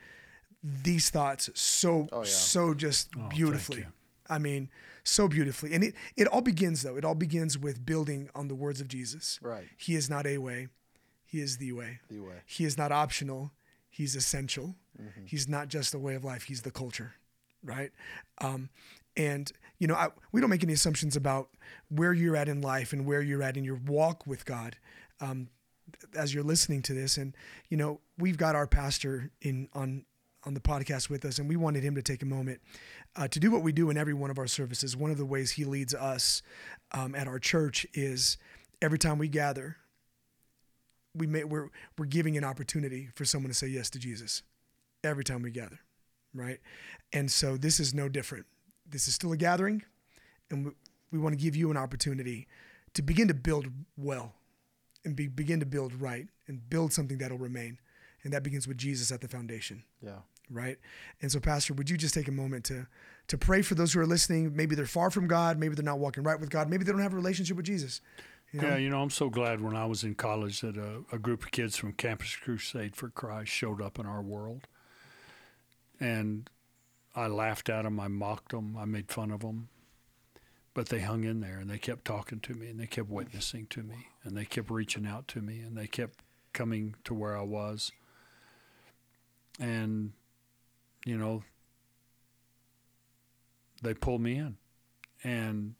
[0.63, 2.23] these thoughts so Oh, yeah.
[2.25, 3.85] so just beautifully.
[4.29, 4.69] I mean,
[5.03, 5.73] so beautifully.
[5.73, 6.97] And it it all begins though.
[6.97, 9.39] It all begins with building on the words of Jesus.
[9.41, 9.65] Right.
[9.77, 10.67] He is not a way.
[11.25, 11.99] He is the way.
[12.09, 12.35] The way.
[12.45, 13.51] He is not optional.
[13.89, 14.75] He's essential.
[15.01, 15.25] Mm-hmm.
[15.25, 16.43] He's not just a way of life.
[16.43, 17.13] He's the culture,
[17.63, 17.91] right?
[18.39, 18.69] Um,
[19.15, 21.49] and you know, I, we don't make any assumptions about
[21.89, 24.75] where you're at in life and where you're at in your walk with God.
[25.21, 25.47] Um,
[26.15, 27.35] as you're listening to this, and
[27.69, 30.05] you know, we've got our pastor in on
[30.45, 32.61] on the podcast with us, and we wanted him to take a moment
[33.15, 34.95] uh, to do what we do in every one of our services.
[34.95, 36.41] One of the ways he leads us
[36.93, 38.37] um, at our church is
[38.81, 39.77] every time we gather,
[41.15, 44.43] we may, we're we're giving an opportunity for someone to say yes to Jesus
[45.03, 45.79] every time we gather,
[46.33, 46.59] right?
[47.11, 48.45] And so this is no different.
[48.87, 49.83] This is still a gathering,
[50.49, 50.71] and we,
[51.11, 52.47] we want to give you an opportunity
[52.93, 53.67] to begin to build
[53.97, 54.33] well,
[55.03, 57.77] and be, begin to build right, and build something that'll remain,
[58.29, 60.19] and that begins with Jesus at the foundation Yeah.
[60.51, 60.77] right?
[61.19, 62.85] And so, Pastor, would you just take a moment to
[63.27, 64.55] to pray for those who are listening?
[64.55, 67.01] Maybe they're far from God, maybe they're not walking right with God, maybe they don't
[67.01, 68.01] have a relationship with Jesus.
[68.51, 68.67] You know?
[68.69, 71.43] Yeah, you know, I'm so glad when I was in college that a, a group
[71.43, 74.67] of kids from Campus Crusade for Christ showed up in our world.
[75.99, 76.49] And
[77.15, 79.69] I laughed at them, I mocked them, I made fun of them.
[80.73, 83.65] But they hung in there and they kept talking to me and they kept witnessing
[83.71, 86.19] to me and they kept reaching out to me and they kept
[86.53, 87.91] coming to where I was.
[89.59, 90.13] And,
[91.05, 91.43] you know,
[93.81, 94.57] they pulled me in.
[95.23, 95.75] And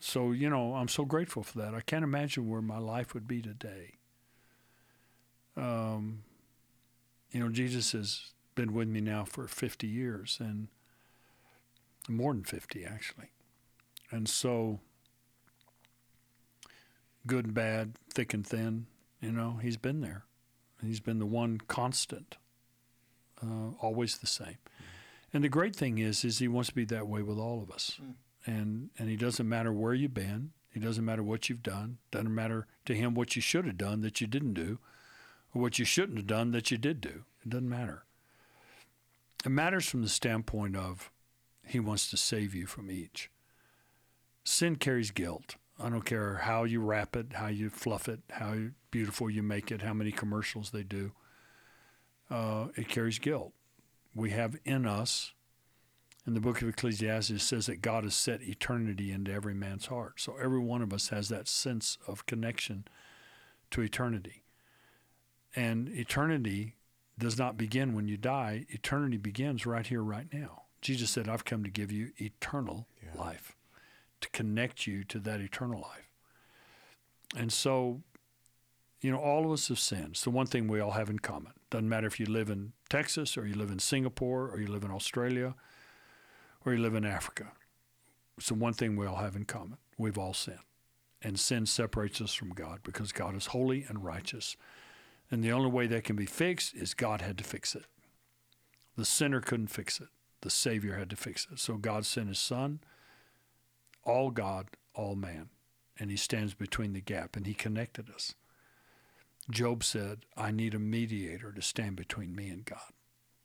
[0.00, 1.74] so, you know, I'm so grateful for that.
[1.74, 3.94] I can't imagine where my life would be today.
[5.56, 6.24] Um,
[7.30, 10.68] you know, Jesus has been with me now for 50 years and
[12.08, 13.30] more than 50, actually.
[14.10, 14.80] And so,
[17.26, 18.86] good and bad, thick and thin,
[19.20, 20.24] you know, he's been there.
[20.82, 22.36] He's been the one constant,
[23.42, 24.58] uh, always the same.
[25.32, 27.70] And the great thing is, is he wants to be that way with all of
[27.70, 28.00] us
[28.46, 30.52] and and he doesn't matter where you've been.
[30.72, 31.98] He doesn't matter what you've done.
[32.10, 34.78] Doesn't matter to him what you should have done that you didn't do,
[35.54, 37.24] or what you shouldn't have done that you did do.
[37.42, 38.04] It doesn't matter.
[39.44, 41.10] It matters from the standpoint of
[41.66, 43.30] he wants to save you from each.
[44.42, 45.56] Sin carries guilt.
[45.78, 48.54] I don't care how you wrap it, how you fluff it, how
[48.90, 51.12] beautiful you make it, how many commercials they do.
[52.30, 53.52] Uh, it carries guilt.
[54.14, 55.32] We have in us
[56.26, 59.86] in the book of Ecclesiastes it says that God has set eternity into every man's
[59.86, 60.20] heart.
[60.20, 62.86] So every one of us has that sense of connection
[63.70, 64.44] to eternity.
[65.54, 66.76] And eternity
[67.18, 68.66] does not begin when you die.
[68.70, 70.62] Eternity begins right here, right now.
[70.80, 73.53] Jesus said, I've come to give you eternal life,
[74.24, 76.08] to connect you to that eternal life.
[77.36, 78.00] And so,
[79.00, 80.10] you know, all of us have sinned.
[80.12, 81.52] It's the one thing we all have in common.
[81.70, 84.84] Doesn't matter if you live in Texas or you live in Singapore or you live
[84.84, 85.54] in Australia
[86.64, 87.52] or you live in Africa.
[88.38, 89.76] It's the one thing we all have in common.
[89.98, 90.58] We've all sinned.
[91.20, 94.56] And sin separates us from God because God is holy and righteous.
[95.30, 97.84] And the only way that can be fixed is God had to fix it.
[98.96, 100.08] The sinner couldn't fix it.
[100.42, 101.58] The Savior had to fix it.
[101.58, 102.80] So God sent His Son,
[104.04, 105.48] all God, all man.
[105.98, 108.34] And He stands between the gap and He connected us.
[109.50, 112.92] Job said, I need a mediator to stand between me and God.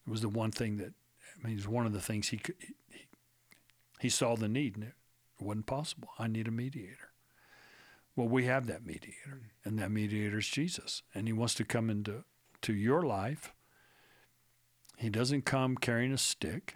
[0.07, 0.93] It was the one thing that,
[1.43, 3.05] I mean, it was one of the things he could, he,
[3.99, 4.93] he saw the need and it
[5.39, 6.09] wasn't possible.
[6.17, 7.09] I need a mediator.
[8.15, 11.89] Well, we have that mediator, and that mediator is Jesus, and he wants to come
[11.89, 12.25] into
[12.63, 13.53] to your life.
[14.97, 16.75] He doesn't come carrying a stick.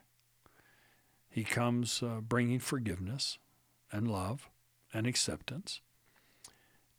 [1.29, 3.39] He comes uh, bringing forgiveness
[3.94, 4.50] and love
[4.94, 5.80] and acceptance.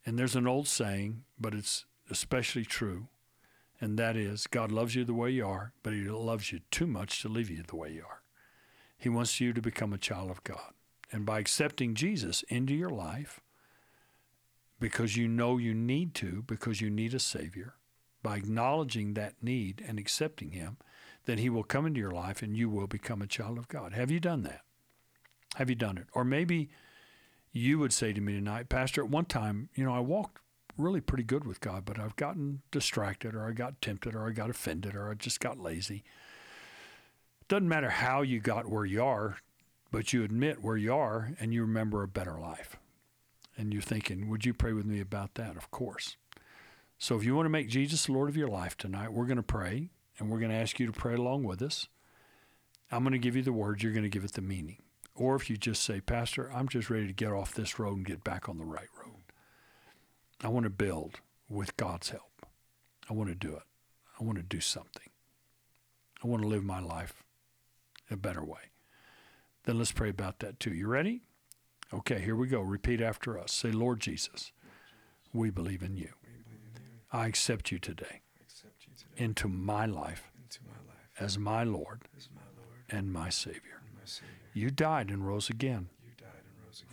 [0.07, 3.09] And there's an old saying, but it's especially true,
[3.81, 6.87] and that is God loves you the way you are, but He loves you too
[6.87, 8.23] much to leave you the way you are.
[8.97, 10.73] He wants you to become a child of God.
[11.13, 13.41] And by accepting Jesus into your life,
[14.81, 17.75] because you know you need to, because you need a Savior,
[18.23, 20.79] by acknowledging that need and accepting Him,
[21.27, 23.93] then He will come into your life and you will become a child of God.
[23.93, 24.63] Have you done that?
[25.57, 26.07] Have you done it?
[26.13, 26.71] Or maybe
[27.55, 30.39] you would say to me tonight, Pastor, at one time, you know, I walked
[30.77, 34.33] really pretty good with God, but I've gotten distracted or I got tempted or I
[34.33, 36.03] got offended or I just got lazy.
[37.47, 39.37] Doesn't matter how you got where you are,
[39.93, 42.77] but you admit where you are and you remember a better life.
[43.57, 45.57] And you're thinking, would you pray with me about that?
[45.57, 46.17] Of course.
[46.99, 49.37] So if you want to make Jesus the Lord of your life tonight, we're going
[49.37, 51.87] to pray and we're going to ask you to pray along with us.
[52.91, 54.79] I'm going to give you the words, you're going to give it the meaning.
[55.15, 58.07] Or if you just say, Pastor, I'm just ready to get off this road and
[58.07, 59.23] get back on the right road.
[60.43, 62.47] I want to build with God's help.
[63.09, 63.63] I want to do it.
[64.21, 65.11] I want to do something.
[66.23, 67.23] I want to live my life
[68.11, 68.71] a better way.
[69.65, 70.73] Then let's pray about that too.
[70.73, 71.23] You ready?
[71.93, 72.61] Okay, here we go.
[72.61, 73.53] Repeat after us.
[73.53, 74.53] Say, Lord Jesus,
[75.33, 76.11] we believe in you.
[77.13, 78.23] I accept you today
[79.17, 80.31] into my life
[81.21, 82.03] as my Lord
[82.91, 83.83] and my Savior.
[84.55, 85.89] You died and rose again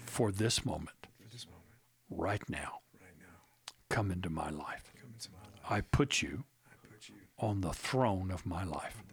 [0.06, 1.08] for this moment,
[2.10, 2.80] right now.
[3.90, 4.92] Come into my life.
[5.70, 6.44] I put you
[7.38, 9.04] on the throne of my life.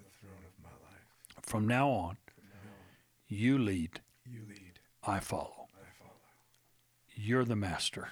[1.43, 2.17] From now on,
[3.29, 4.01] you lead,
[5.07, 5.69] I follow.
[7.15, 8.09] You're the master.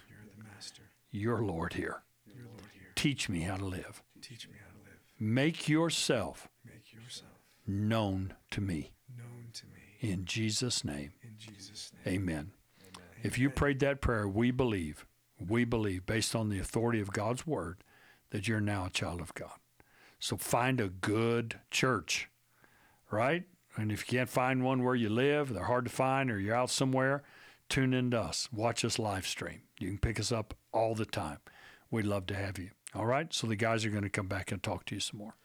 [1.10, 2.02] You're Lord here.
[2.94, 4.02] Teach me how to live.
[4.20, 5.00] Teach me how to live.
[5.18, 7.30] Make yourself Make yourself
[7.66, 8.92] known to me.
[10.02, 10.12] Known to me.
[10.20, 12.14] In Jesus' name, In Jesus' name.
[12.22, 12.50] amen.
[13.22, 15.06] If you prayed that prayer, we believe,
[15.38, 17.78] we believe, based on the authority of God's word,
[18.30, 19.58] that you're now a child of God.
[20.18, 22.28] So find a good church,
[23.10, 23.44] right?
[23.76, 26.54] And if you can't find one where you live, they're hard to find, or you're
[26.54, 27.22] out somewhere,
[27.68, 28.48] tune in to us.
[28.52, 29.62] Watch us live stream.
[29.78, 31.38] You can pick us up all the time.
[31.90, 32.70] We'd love to have you.
[32.94, 33.32] All right?
[33.34, 35.36] So the guys are going to come back and talk to you some more.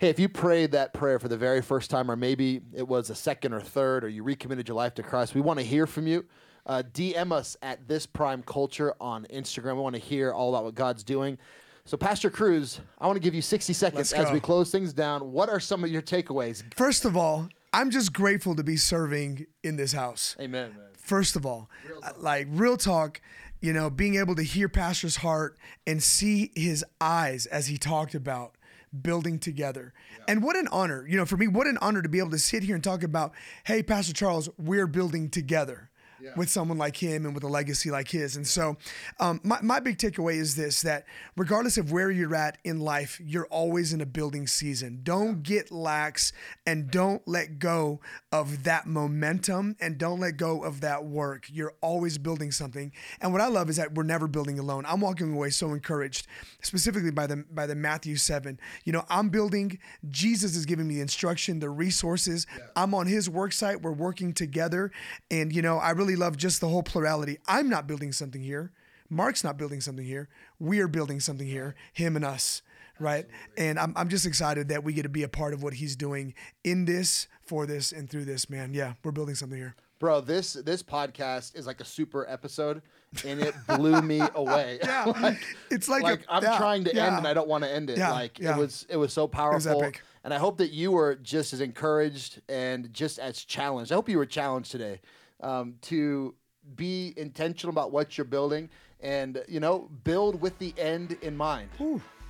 [0.00, 3.10] Hey, if you prayed that prayer for the very first time, or maybe it was
[3.10, 5.88] a second or third, or you recommitted your life to Christ, we want to hear
[5.88, 6.24] from you.
[6.64, 9.74] Uh, DM us at this Prime Culture on Instagram.
[9.74, 11.36] We want to hear all about what God's doing.
[11.84, 15.32] So, Pastor Cruz, I want to give you 60 seconds as we close things down.
[15.32, 16.62] What are some of your takeaways?
[16.74, 20.36] First of all, I'm just grateful to be serving in this house.
[20.38, 20.86] Amen, man.
[20.96, 21.70] First of all,
[22.04, 23.20] uh, like real talk,
[23.60, 28.14] you know, being able to hear Pastor's heart and see his eyes as he talked
[28.14, 28.54] about
[29.02, 29.92] building together.
[30.26, 32.38] And what an honor, you know, for me, what an honor to be able to
[32.38, 33.32] sit here and talk about,
[33.64, 35.90] hey, Pastor Charles, we're building together.
[36.36, 38.36] With someone like him and with a legacy like his.
[38.36, 38.76] And so,
[39.20, 41.04] um, my, my big takeaway is this that
[41.36, 45.00] regardless of where you're at in life, you're always in a building season.
[45.02, 46.32] Don't get lax
[46.66, 48.00] and don't let go
[48.32, 51.46] of that momentum and don't let go of that work.
[51.50, 52.92] You're always building something.
[53.20, 54.84] And what I love is that we're never building alone.
[54.86, 56.26] I'm walking away so encouraged,
[56.62, 58.58] specifically by the by the Matthew 7.
[58.84, 59.78] You know, I'm building,
[60.10, 62.46] Jesus is giving me the instruction, the resources.
[62.76, 63.82] I'm on his work site.
[63.82, 64.90] We're working together.
[65.30, 67.38] And you know, I really love just the whole plurality.
[67.46, 68.72] I'm not building something here.
[69.10, 70.28] Mark's not building something here.
[70.58, 72.62] We are building something here, him and us
[73.00, 73.26] right?
[73.56, 75.96] And I'm, I'm just excited that we get to be a part of what he's
[75.96, 76.34] doing
[76.64, 78.74] in this, for this, and through this, man.
[78.74, 79.74] Yeah, we're building something here.
[79.98, 82.82] Bro, this this podcast is like a super episode,
[83.26, 84.78] and it blew me away.
[84.82, 85.38] Yeah, like,
[85.70, 87.06] it's like, like a, I'm yeah, trying to yeah.
[87.06, 87.98] end, and I don't want to end it.
[87.98, 89.82] Yeah, like it was, it was so powerful.
[89.82, 90.02] epic.
[90.22, 93.90] And I hope that you were just as encouraged and just as challenged.
[93.90, 95.00] I hope you were challenged today
[95.40, 96.34] um, to
[96.76, 98.68] be intentional about what you're building,
[99.00, 101.70] and you know, build with the end in mind.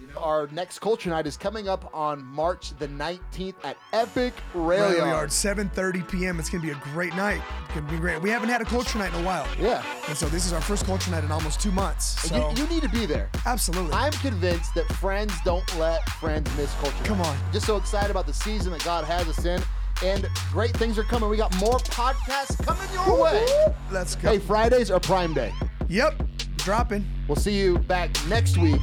[0.00, 4.32] You know, our next culture night is coming up on March the 19th at Epic
[4.54, 5.08] Rail, Rail Yard.
[5.08, 6.38] Yard, 7:30 p.m.
[6.38, 7.42] It's gonna be a great night.
[7.64, 8.22] It's gonna be great.
[8.22, 9.44] We haven't had a culture night in a while.
[9.58, 9.82] Yeah.
[10.06, 12.20] And so this is our first culture night in almost two months.
[12.28, 13.28] So You, you need to be there.
[13.44, 13.92] absolutely.
[13.92, 16.94] I'm convinced that friends don't let friends miss culture.
[17.02, 17.26] Come Night.
[17.30, 17.52] on.
[17.52, 19.60] Just so excited about the season that God has us in.
[20.04, 21.28] And great things are coming.
[21.28, 23.46] We got more podcasts coming your way.
[23.90, 24.30] Let's go.
[24.30, 25.52] Hey, Fridays are Prime Day.
[25.88, 26.22] Yep.
[26.58, 27.04] dropping.
[27.26, 28.80] We'll see you back next week.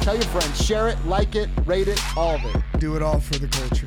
[0.00, 2.56] Tell your friends, share it, like it, rate it, all of it.
[2.78, 3.86] Do it all for the culture.